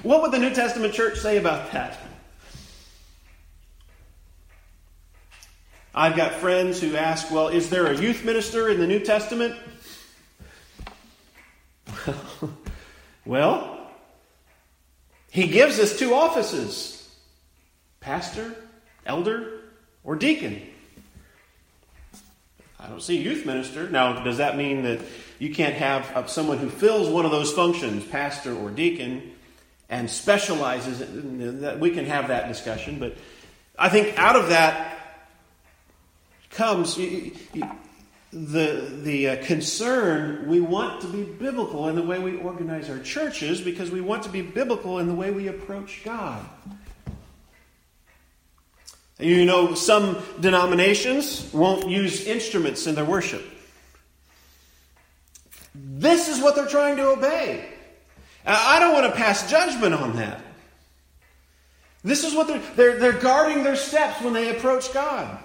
What 0.03 0.21
would 0.21 0.31
the 0.31 0.39
New 0.39 0.53
Testament 0.53 0.93
church 0.93 1.17
say 1.19 1.37
about 1.37 1.71
that? 1.71 1.97
I've 5.93 6.17
got 6.17 6.33
friends 6.33 6.81
who 6.81 6.97
ask, 6.97 7.31
well, 7.31 7.47
is 7.47 7.69
there 7.69 7.87
a 7.87 7.95
youth 7.95 8.25
minister 8.25 8.67
in 8.67 8.79
the 8.79 8.87
New 8.87 8.99
Testament? 8.99 9.55
well, 13.25 13.89
he 15.31 15.47
gives 15.47 15.79
us 15.79 15.97
two 15.97 16.13
offices 16.13 16.93
pastor, 18.01 18.55
elder, 19.05 19.61
or 20.03 20.15
deacon. 20.15 20.61
I 22.79 22.87
don't 22.87 23.01
see 23.01 23.17
youth 23.21 23.45
minister. 23.45 23.89
Now, 23.89 24.23
does 24.23 24.37
that 24.37 24.57
mean 24.57 24.83
that 24.83 24.99
you 25.39 25.53
can't 25.53 25.75
have 25.75 26.29
someone 26.29 26.57
who 26.57 26.69
fills 26.69 27.09
one 27.09 27.25
of 27.25 27.31
those 27.31 27.51
functions, 27.53 28.03
pastor 28.05 28.55
or 28.55 28.69
deacon, 28.69 29.31
and 29.89 30.09
specializes? 30.09 30.99
That 31.61 31.79
we 31.79 31.91
can 31.91 32.05
have 32.05 32.27
that 32.29 32.47
discussion, 32.47 32.99
but 32.99 33.15
I 33.77 33.89
think 33.89 34.17
out 34.17 34.35
of 34.35 34.49
that 34.49 34.91
comes 36.51 36.95
the 36.95 37.33
the 38.31 39.29
uh, 39.29 39.45
concern. 39.45 40.47
We 40.47 40.59
want 40.59 41.01
to 41.01 41.07
be 41.07 41.23
biblical 41.23 41.87
in 41.87 41.95
the 41.95 42.03
way 42.03 42.19
we 42.19 42.37
organize 42.37 42.89
our 42.89 42.99
churches 42.99 43.61
because 43.61 43.91
we 43.91 44.01
want 44.01 44.23
to 44.23 44.29
be 44.29 44.41
biblical 44.41 44.99
in 44.99 45.07
the 45.07 45.13
way 45.13 45.31
we 45.31 45.47
approach 45.47 46.01
God. 46.03 46.45
You 49.19 49.45
know, 49.45 49.75
some 49.75 50.17
denominations 50.39 51.49
won't 51.53 51.89
use 51.89 52.25
instruments 52.25 52.85
in 52.85 52.95
their 52.95 53.05
worship. 53.05 53.43
This 55.73 56.27
is 56.27 56.41
what 56.41 56.55
they're 56.55 56.67
trying 56.67 56.97
to 56.97 57.09
obey. 57.09 57.69
I 58.45 58.79
don't 58.79 58.93
want 58.93 59.11
to 59.11 59.17
pass 59.17 59.49
judgment 59.49 59.93
on 59.93 60.17
that. 60.17 60.41
This 62.03 62.23
is 62.23 62.35
what 62.35 62.47
they're, 62.47 62.61
they're, 62.75 62.99
they're 62.99 63.19
guarding 63.19 63.63
their 63.63 63.75
steps 63.75 64.21
when 64.21 64.33
they 64.33 64.55
approach 64.55 64.93
God. 64.93 65.39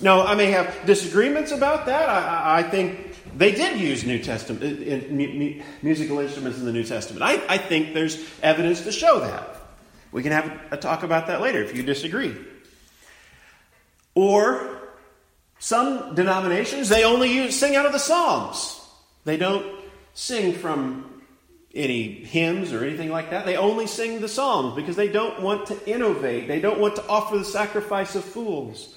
Now, 0.00 0.26
I 0.26 0.34
may 0.34 0.46
have 0.46 0.86
disagreements 0.86 1.52
about 1.52 1.86
that. 1.86 2.08
I, 2.08 2.60
I 2.60 2.62
think 2.62 3.14
they 3.36 3.52
did 3.52 3.78
use 3.78 4.04
New 4.04 4.18
Testament 4.18 4.62
uh, 4.62 4.66
in, 4.66 5.20
in, 5.20 5.62
musical 5.82 6.18
instruments 6.20 6.58
in 6.58 6.64
the 6.64 6.72
New 6.72 6.84
Testament. 6.84 7.22
I, 7.22 7.40
I 7.48 7.58
think 7.58 7.92
there's 7.92 8.24
evidence 8.42 8.82
to 8.82 8.92
show 8.92 9.20
that. 9.20 9.56
We 10.10 10.22
can 10.22 10.32
have 10.32 10.58
a 10.70 10.76
talk 10.76 11.02
about 11.02 11.26
that 11.26 11.40
later 11.40 11.62
if 11.62 11.76
you 11.76 11.82
disagree. 11.82 12.34
Or 14.14 14.92
some 15.58 16.14
denominations, 16.14 16.88
they 16.88 17.04
only 17.04 17.32
use, 17.32 17.58
sing 17.58 17.74
out 17.76 17.86
of 17.86 17.92
the 17.92 17.98
Psalms. 17.98 18.80
They 19.24 19.36
don't 19.36 19.66
sing 20.12 20.52
from 20.52 21.22
any 21.74 22.24
hymns 22.24 22.72
or 22.72 22.84
anything 22.84 23.10
like 23.10 23.30
that. 23.30 23.46
They 23.46 23.56
only 23.56 23.86
sing 23.86 24.20
the 24.20 24.28
Psalms 24.28 24.76
because 24.76 24.94
they 24.94 25.08
don't 25.08 25.40
want 25.40 25.66
to 25.66 25.90
innovate. 25.90 26.46
They 26.46 26.60
don't 26.60 26.78
want 26.78 26.96
to 26.96 27.06
offer 27.08 27.38
the 27.38 27.44
sacrifice 27.44 28.14
of 28.14 28.24
fools. 28.24 28.94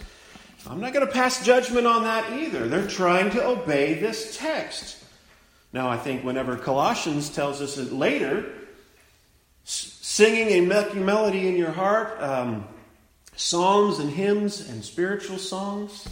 I'm 0.69 0.81
not 0.81 0.93
going 0.93 1.05
to 1.05 1.11
pass 1.11 1.43
judgment 1.45 1.87
on 1.87 2.03
that 2.03 2.33
either. 2.33 2.67
They're 2.67 2.87
trying 2.87 3.31
to 3.31 3.45
obey 3.45 3.95
this 3.95 4.37
text. 4.37 5.03
Now, 5.73 5.89
I 5.89 5.97
think 5.97 6.23
whenever 6.23 6.55
Colossians 6.57 7.29
tells 7.29 7.61
us 7.61 7.77
later, 7.91 8.51
singing 9.63 10.49
a 10.49 10.95
melody 10.95 11.47
in 11.47 11.55
your 11.55 11.71
heart, 11.71 12.21
um, 12.21 12.67
psalms 13.37 13.99
and 13.99 14.09
hymns 14.09 14.67
and 14.67 14.83
spiritual 14.83 15.37
songs. 15.37 16.09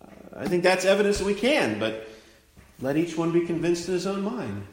Uh, 0.00 0.06
I 0.36 0.46
think 0.46 0.62
that's 0.62 0.84
evidence 0.84 1.18
that 1.18 1.24
we 1.24 1.34
can, 1.34 1.80
but 1.80 2.08
let 2.80 2.96
each 2.96 3.16
one 3.16 3.32
be 3.32 3.46
convinced 3.46 3.88
in 3.88 3.94
his 3.94 4.06
own 4.06 4.22
mind. 4.22 4.66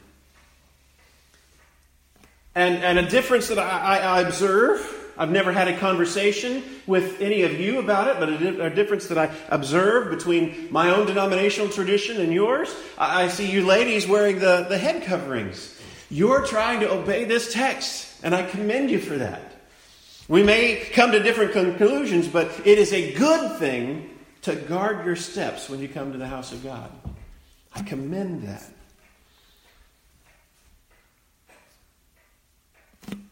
And, 2.54 2.84
and 2.84 3.00
a 3.00 3.10
difference 3.10 3.48
that 3.48 3.60
I, 3.60 4.00
I, 4.00 4.22
observe, 4.22 5.14
I've 5.18 5.32
never 5.32 5.54
had 5.54 5.70
a 5.70 5.78
conversation 5.78 6.64
with 6.86 7.22
any 7.22 7.44
of 7.44 7.58
you 7.58 7.80
about 7.80 8.08
it, 8.08 8.20
but 8.20 8.30
a, 8.30 8.66
a 8.66 8.70
difference 8.70 9.08
that 9.08 9.18
I 9.18 9.34
observe 9.48 10.10
between 10.10 10.68
my 10.70 10.90
own 10.90 11.08
denominational 11.08 11.70
tradition 11.70 12.20
and 12.20 12.34
yours, 12.34 12.76
I, 12.98 13.24
I 13.24 13.28
see 13.30 13.50
you 13.50 13.66
ladies 13.66 14.06
wearing 14.06 14.40
the, 14.40 14.66
the 14.68 14.78
head 14.78 15.04
coverings. 15.04 15.80
You're 16.10 16.46
trying 16.46 16.82
to 16.82 16.92
obey 16.92 17.24
this 17.24 17.54
text, 17.54 18.20
and 18.22 18.36
I 18.36 18.44
commend 18.44 18.92
you 18.92 19.00
for 19.00 19.18
that. 19.20 19.49
We 20.30 20.44
may 20.44 20.76
come 20.76 21.12
to 21.12 21.24
different 21.24 21.54
conclusions, 21.54 22.28
but 22.28 22.52
it 22.64 22.78
is 22.78 22.94
a 22.94 23.14
good 23.14 23.58
thing 23.58 24.12
to 24.44 24.56
guard 24.56 25.04
your 25.04 25.16
steps 25.16 25.68
when 25.68 25.80
you 25.80 25.90
come 25.90 26.12
to 26.12 26.20
the 26.20 26.28
house 26.28 26.54
of 26.54 26.64
God. 26.64 26.92
I 27.76 27.82
commend 27.82 28.44
that. 28.44 28.64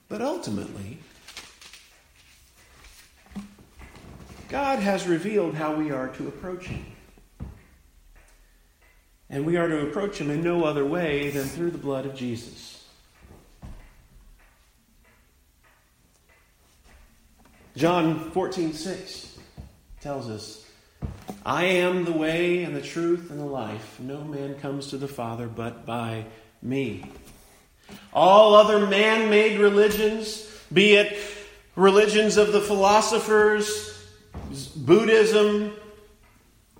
But 0.10 0.24
ultimately, 0.24 0.98
God 4.50 4.80
has 4.80 5.06
revealed 5.06 5.54
how 5.54 5.76
we 5.76 5.92
are 5.92 6.08
to 6.08 6.28
approach 6.28 6.66
Him. 6.66 6.84
And 9.30 9.46
we 9.46 9.56
are 9.58 9.68
to 9.68 9.88
approach 9.88 10.20
Him 10.20 10.32
in 10.32 10.42
no 10.42 10.64
other 10.64 10.86
way 10.86 11.30
than 11.30 11.44
through 11.44 11.72
the 11.72 11.78
blood 11.78 12.08
of 12.08 12.16
Jesus. 12.16 12.77
John 17.78 18.32
14, 18.32 18.74
6 18.74 19.38
tells 20.02 20.28
us, 20.32 20.66
I 21.46 21.66
am 21.66 22.06
the 22.06 22.12
way 22.12 22.64
and 22.64 22.76
the 22.76 22.82
truth 22.82 23.30
and 23.30 23.40
the 23.40 23.46
life. 23.46 24.00
No 24.00 24.24
man 24.24 24.56
comes 24.56 24.88
to 24.88 24.98
the 24.98 25.08
Father 25.08 25.48
but 25.48 25.86
by 25.86 26.26
me. 26.64 27.06
All 28.12 28.56
other 28.56 28.88
man 28.88 29.30
made 29.30 29.60
religions, 29.60 30.50
be 30.74 30.96
it 30.96 31.20
religions 31.76 32.38
of 32.38 32.52
the 32.52 32.62
philosophers, 32.62 34.08
Buddhism, 34.76 35.72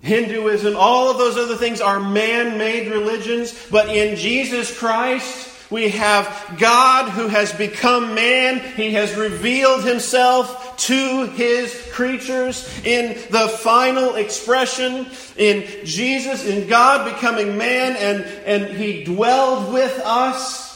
Hinduism, 0.00 0.74
all 0.76 1.12
of 1.12 1.18
those 1.18 1.36
other 1.36 1.56
things 1.56 1.80
are 1.80 2.00
man 2.00 2.58
made 2.58 2.90
religions, 2.90 3.56
but 3.70 3.88
in 3.88 4.16
Jesus 4.16 4.76
Christ, 4.76 5.48
we 5.70 5.90
have 5.90 6.56
God 6.58 7.10
who 7.10 7.28
has 7.28 7.52
become 7.52 8.16
man. 8.16 8.58
He 8.74 8.94
has 8.94 9.14
revealed 9.14 9.84
himself 9.84 10.67
to 10.78 11.26
his 11.26 11.88
creatures 11.92 12.68
in 12.84 13.14
the 13.30 13.48
final 13.48 14.14
expression 14.14 15.06
in 15.36 15.66
Jesus, 15.84 16.46
in 16.46 16.68
God 16.68 17.12
becoming 17.12 17.58
man, 17.58 17.96
and, 17.96 18.24
and 18.46 18.76
he 18.76 19.04
dwelled 19.04 19.72
with 19.72 20.00
us. 20.04 20.68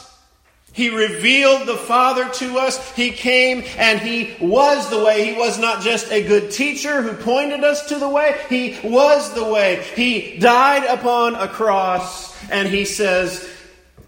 He 0.72 0.88
revealed 0.88 1.68
the 1.68 1.76
Father 1.76 2.28
to 2.28 2.58
us. 2.58 2.94
He 2.96 3.10
came 3.10 3.62
and 3.76 4.00
He 4.00 4.34
was 4.40 4.88
the 4.88 5.04
way. 5.04 5.30
He 5.30 5.38
was 5.38 5.58
not 5.58 5.82
just 5.82 6.10
a 6.10 6.26
good 6.26 6.50
teacher 6.50 7.02
who 7.02 7.12
pointed 7.12 7.62
us 7.62 7.86
to 7.88 7.98
the 7.98 8.08
way. 8.08 8.40
He 8.48 8.78
was 8.82 9.34
the 9.34 9.44
way. 9.44 9.84
He 9.94 10.38
died 10.38 10.84
upon 10.84 11.34
a 11.34 11.46
cross 11.46 12.34
and 12.50 12.68
He 12.68 12.86
says, 12.86 13.46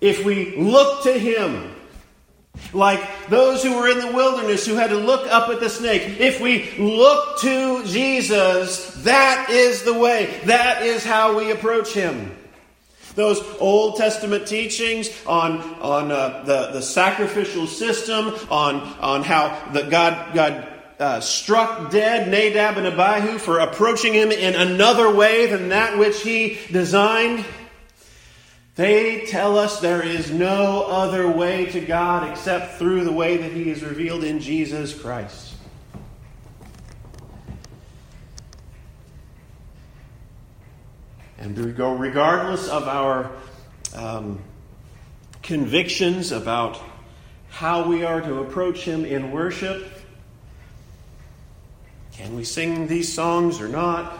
if 0.00 0.24
we 0.24 0.56
look 0.56 1.02
to 1.04 1.12
Him, 1.12 1.73
like 2.72 3.28
those 3.28 3.62
who 3.62 3.76
were 3.76 3.88
in 3.88 3.98
the 3.98 4.12
wilderness 4.12 4.66
who 4.66 4.74
had 4.74 4.90
to 4.90 4.96
look 4.96 5.26
up 5.30 5.48
at 5.48 5.60
the 5.60 5.68
snake, 5.68 6.20
if 6.20 6.40
we 6.40 6.70
look 6.78 7.40
to 7.40 7.84
Jesus, 7.86 8.94
that 9.04 9.48
is 9.50 9.82
the 9.82 9.94
way. 9.94 10.40
That 10.44 10.82
is 10.82 11.04
how 11.04 11.36
we 11.36 11.50
approach 11.50 11.92
Him. 11.92 12.36
Those 13.14 13.40
Old 13.60 13.96
Testament 13.96 14.46
teachings 14.46 15.08
on, 15.24 15.60
on 15.80 16.10
uh, 16.10 16.42
the, 16.44 16.72
the 16.72 16.82
sacrificial 16.82 17.66
system, 17.66 18.34
on, 18.50 18.80
on 18.98 19.22
how 19.22 19.70
the 19.72 19.82
God, 19.82 20.34
God 20.34 20.68
uh, 20.98 21.20
struck 21.20 21.90
dead 21.90 22.28
Nadab 22.28 22.76
and 22.76 22.86
Abihu 22.86 23.38
for 23.38 23.60
approaching 23.60 24.14
him 24.14 24.30
in 24.30 24.54
another 24.54 25.14
way 25.14 25.46
than 25.46 25.68
that 25.68 25.96
which 25.98 26.22
he 26.22 26.58
designed. 26.72 27.44
They 28.76 29.26
tell 29.26 29.56
us 29.56 29.80
there 29.80 30.02
is 30.02 30.32
no 30.32 30.82
other 30.82 31.30
way 31.30 31.66
to 31.66 31.80
God 31.80 32.28
except 32.28 32.78
through 32.78 33.04
the 33.04 33.12
way 33.12 33.36
that 33.36 33.52
he 33.52 33.70
is 33.70 33.84
revealed 33.84 34.24
in 34.24 34.40
Jesus 34.40 34.98
Christ. 34.98 35.54
And 41.38 41.56
we 41.56 41.72
go 41.72 41.94
regardless 41.94 42.68
of 42.68 42.88
our 42.88 43.30
um, 43.94 44.42
convictions 45.42 46.32
about 46.32 46.80
how 47.50 47.86
we 47.86 48.02
are 48.02 48.20
to 48.20 48.40
approach 48.40 48.80
Him 48.80 49.04
in 49.04 49.30
worship. 49.30 49.92
Can 52.12 52.34
we 52.34 52.44
sing 52.44 52.88
these 52.88 53.12
songs 53.12 53.60
or 53.60 53.68
not? 53.68 54.18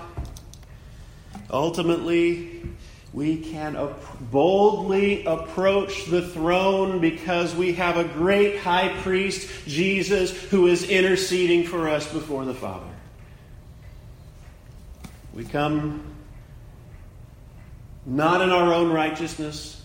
Ultimately, 1.50 2.62
we 3.14 3.36
can 3.36 3.94
boldly 4.32 5.24
approach 5.24 6.06
the 6.06 6.20
throne 6.20 7.00
because 7.00 7.54
we 7.54 7.74
have 7.74 7.96
a 7.96 8.02
great 8.02 8.58
high 8.58 8.88
priest, 9.02 9.48
Jesus, 9.68 10.32
who 10.50 10.66
is 10.66 10.90
interceding 10.90 11.64
for 11.64 11.88
us 11.88 12.12
before 12.12 12.44
the 12.44 12.54
Father. 12.54 12.90
We 15.32 15.44
come 15.44 16.02
not 18.04 18.40
in 18.40 18.50
our 18.50 18.74
own 18.74 18.92
righteousness, 18.92 19.80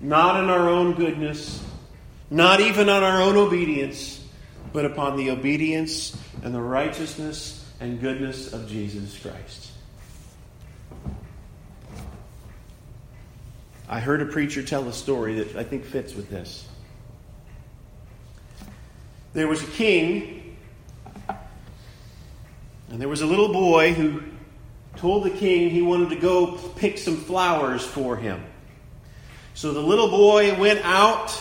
not 0.00 0.42
in 0.42 0.50
our 0.50 0.68
own 0.68 0.94
goodness, 0.94 1.64
not 2.30 2.60
even 2.60 2.88
on 2.88 3.04
our 3.04 3.22
own 3.22 3.36
obedience, 3.36 4.26
but 4.72 4.84
upon 4.84 5.16
the 5.16 5.30
obedience 5.30 6.16
and 6.42 6.52
the 6.52 6.60
righteousness 6.60 7.64
and 7.78 8.00
goodness 8.00 8.52
of 8.52 8.68
Jesus 8.68 9.16
Christ. 9.20 9.70
I 13.92 13.98
heard 13.98 14.22
a 14.22 14.26
preacher 14.26 14.62
tell 14.62 14.86
a 14.86 14.92
story 14.92 15.40
that 15.40 15.56
I 15.56 15.64
think 15.64 15.84
fits 15.84 16.14
with 16.14 16.30
this. 16.30 16.64
There 19.32 19.48
was 19.48 19.60
a 19.64 19.66
king, 19.66 20.56
and 22.88 23.00
there 23.00 23.08
was 23.08 23.20
a 23.20 23.26
little 23.26 23.52
boy 23.52 23.92
who 23.92 24.22
told 24.94 25.24
the 25.24 25.30
king 25.30 25.70
he 25.70 25.82
wanted 25.82 26.10
to 26.10 26.16
go 26.16 26.52
pick 26.76 26.98
some 26.98 27.16
flowers 27.16 27.84
for 27.84 28.16
him. 28.16 28.40
So 29.54 29.72
the 29.72 29.80
little 29.80 30.08
boy 30.08 30.56
went 30.56 30.84
out 30.84 31.36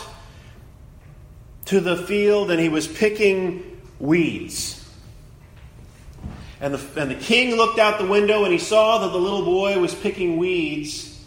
to 1.66 1.80
the 1.80 1.98
field 1.98 2.50
and 2.50 2.60
he 2.60 2.70
was 2.70 2.88
picking 2.88 3.80
weeds. 4.00 4.90
And 6.60 6.74
the, 6.74 7.02
and 7.02 7.12
the 7.12 7.16
king 7.16 7.56
looked 7.56 7.78
out 7.78 8.00
the 8.00 8.08
window 8.08 8.44
and 8.44 8.52
he 8.52 8.58
saw 8.58 8.98
that 8.98 9.12
the 9.12 9.20
little 9.20 9.46
boy 9.46 9.80
was 9.80 9.94
picking 9.94 10.38
weeds. 10.38 11.19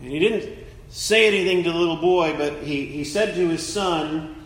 And 0.00 0.10
he 0.10 0.18
didn't 0.18 0.66
say 0.88 1.26
anything 1.26 1.64
to 1.64 1.72
the 1.72 1.78
little 1.78 1.96
boy, 1.96 2.34
but 2.36 2.62
he, 2.62 2.86
he 2.86 3.04
said 3.04 3.34
to 3.34 3.48
his 3.48 3.66
son, 3.66 4.36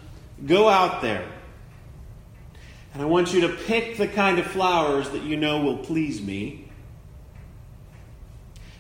Go 0.47 0.69
out 0.69 1.01
there. 1.01 1.27
And 2.93 3.03
I 3.03 3.07
want 3.07 3.33
you 3.33 3.43
to 3.43 3.49
pick 3.49 3.97
the 3.97 4.07
kind 4.07 4.39
of 4.39 4.47
flowers 4.47 5.11
that 5.11 5.23
you 5.23 5.37
know 5.37 5.61
will 5.61 5.79
please 5.79 6.21
me. 6.21 6.69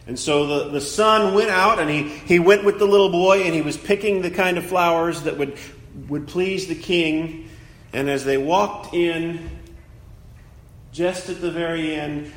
And 0.06 0.18
so 0.18 0.46
the, 0.46 0.70
the 0.70 0.80
son 0.80 1.34
went 1.34 1.50
out 1.50 1.78
and 1.78 1.88
he, 1.88 2.02
he 2.02 2.38
went 2.38 2.64
with 2.64 2.78
the 2.78 2.84
little 2.84 3.10
boy 3.10 3.42
and 3.42 3.54
he 3.54 3.62
was 3.62 3.76
picking 3.76 4.20
the 4.20 4.30
kind 4.30 4.58
of 4.58 4.66
flowers 4.66 5.22
that 5.22 5.38
would, 5.38 5.56
would 6.08 6.28
please 6.28 6.66
the 6.66 6.74
king. 6.74 7.48
And 7.92 8.10
as 8.10 8.24
they 8.24 8.36
walked 8.36 8.92
in, 8.94 9.50
just 10.92 11.28
at 11.28 11.40
the 11.40 11.50
very 11.50 11.94
end, 11.94 12.32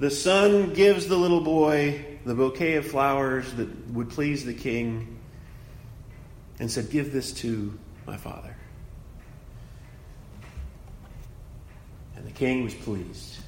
the 0.00 0.10
son 0.10 0.74
gives 0.74 1.06
the 1.06 1.16
little 1.16 1.40
boy 1.40 2.04
the 2.24 2.34
bouquet 2.34 2.74
of 2.74 2.86
flowers 2.86 3.52
that 3.54 3.90
would 3.90 4.10
please 4.10 4.44
the 4.44 4.54
king 4.54 5.18
and 6.58 6.70
said, 6.70 6.90
Give 6.90 7.12
this 7.12 7.32
to 7.34 7.78
my 8.06 8.16
father. 8.16 8.56
And 12.16 12.26
the 12.26 12.32
king 12.32 12.64
was 12.64 12.74
pleased 12.74 13.38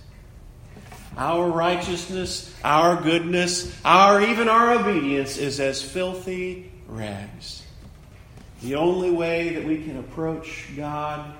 our 1.16 1.48
righteousness, 1.48 2.52
our 2.64 3.00
goodness, 3.00 3.74
our 3.84 4.20
even 4.20 4.48
our 4.48 4.72
obedience 4.72 5.36
is 5.36 5.60
as 5.60 5.82
filthy 5.82 6.72
rags. 6.88 7.62
The 8.62 8.76
only 8.76 9.10
way 9.10 9.54
that 9.54 9.64
we 9.64 9.82
can 9.84 9.98
approach 9.98 10.70
God 10.76 11.34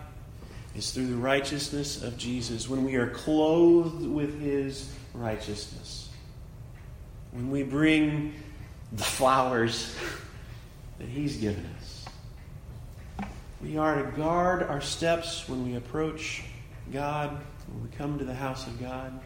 is 0.77 0.93
through 0.93 1.07
the 1.07 1.17
righteousness 1.17 2.03
of 2.03 2.17
Jesus, 2.19 2.69
when 2.69 2.85
we 2.85 2.97
are 2.97 3.11
clothed 3.11 4.07
with 4.07 4.41
his 4.41 4.93
righteousness. 5.13 6.09
When 7.35 7.51
we 7.51 7.63
bring 7.63 8.33
the 8.93 9.03
flowers 9.03 9.95
that 10.99 11.09
he's 11.09 11.37
given 11.37 11.69
us. 11.79 12.07
We 13.61 13.77
are 13.77 14.03
to 14.03 14.11
guard 14.13 14.63
our 14.63 14.81
steps 14.81 15.49
when 15.49 15.67
we 15.69 15.77
approach 15.77 16.45
God, 16.93 17.31
when 17.73 17.83
we 17.83 17.97
come 17.97 18.19
to 18.19 18.25
the 18.25 18.35
house 18.35 18.67
of 18.67 18.81
God. 18.81 19.19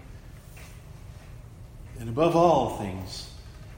And 2.00 2.08
above 2.08 2.34
all 2.34 2.78
things, 2.78 3.30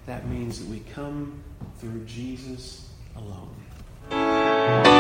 that 0.06 0.28
means 0.28 0.60
that 0.60 0.68
we 0.68 0.80
come 0.94 1.42
through 1.78 2.04
Jesus 2.04 2.88
alone. 3.16 4.99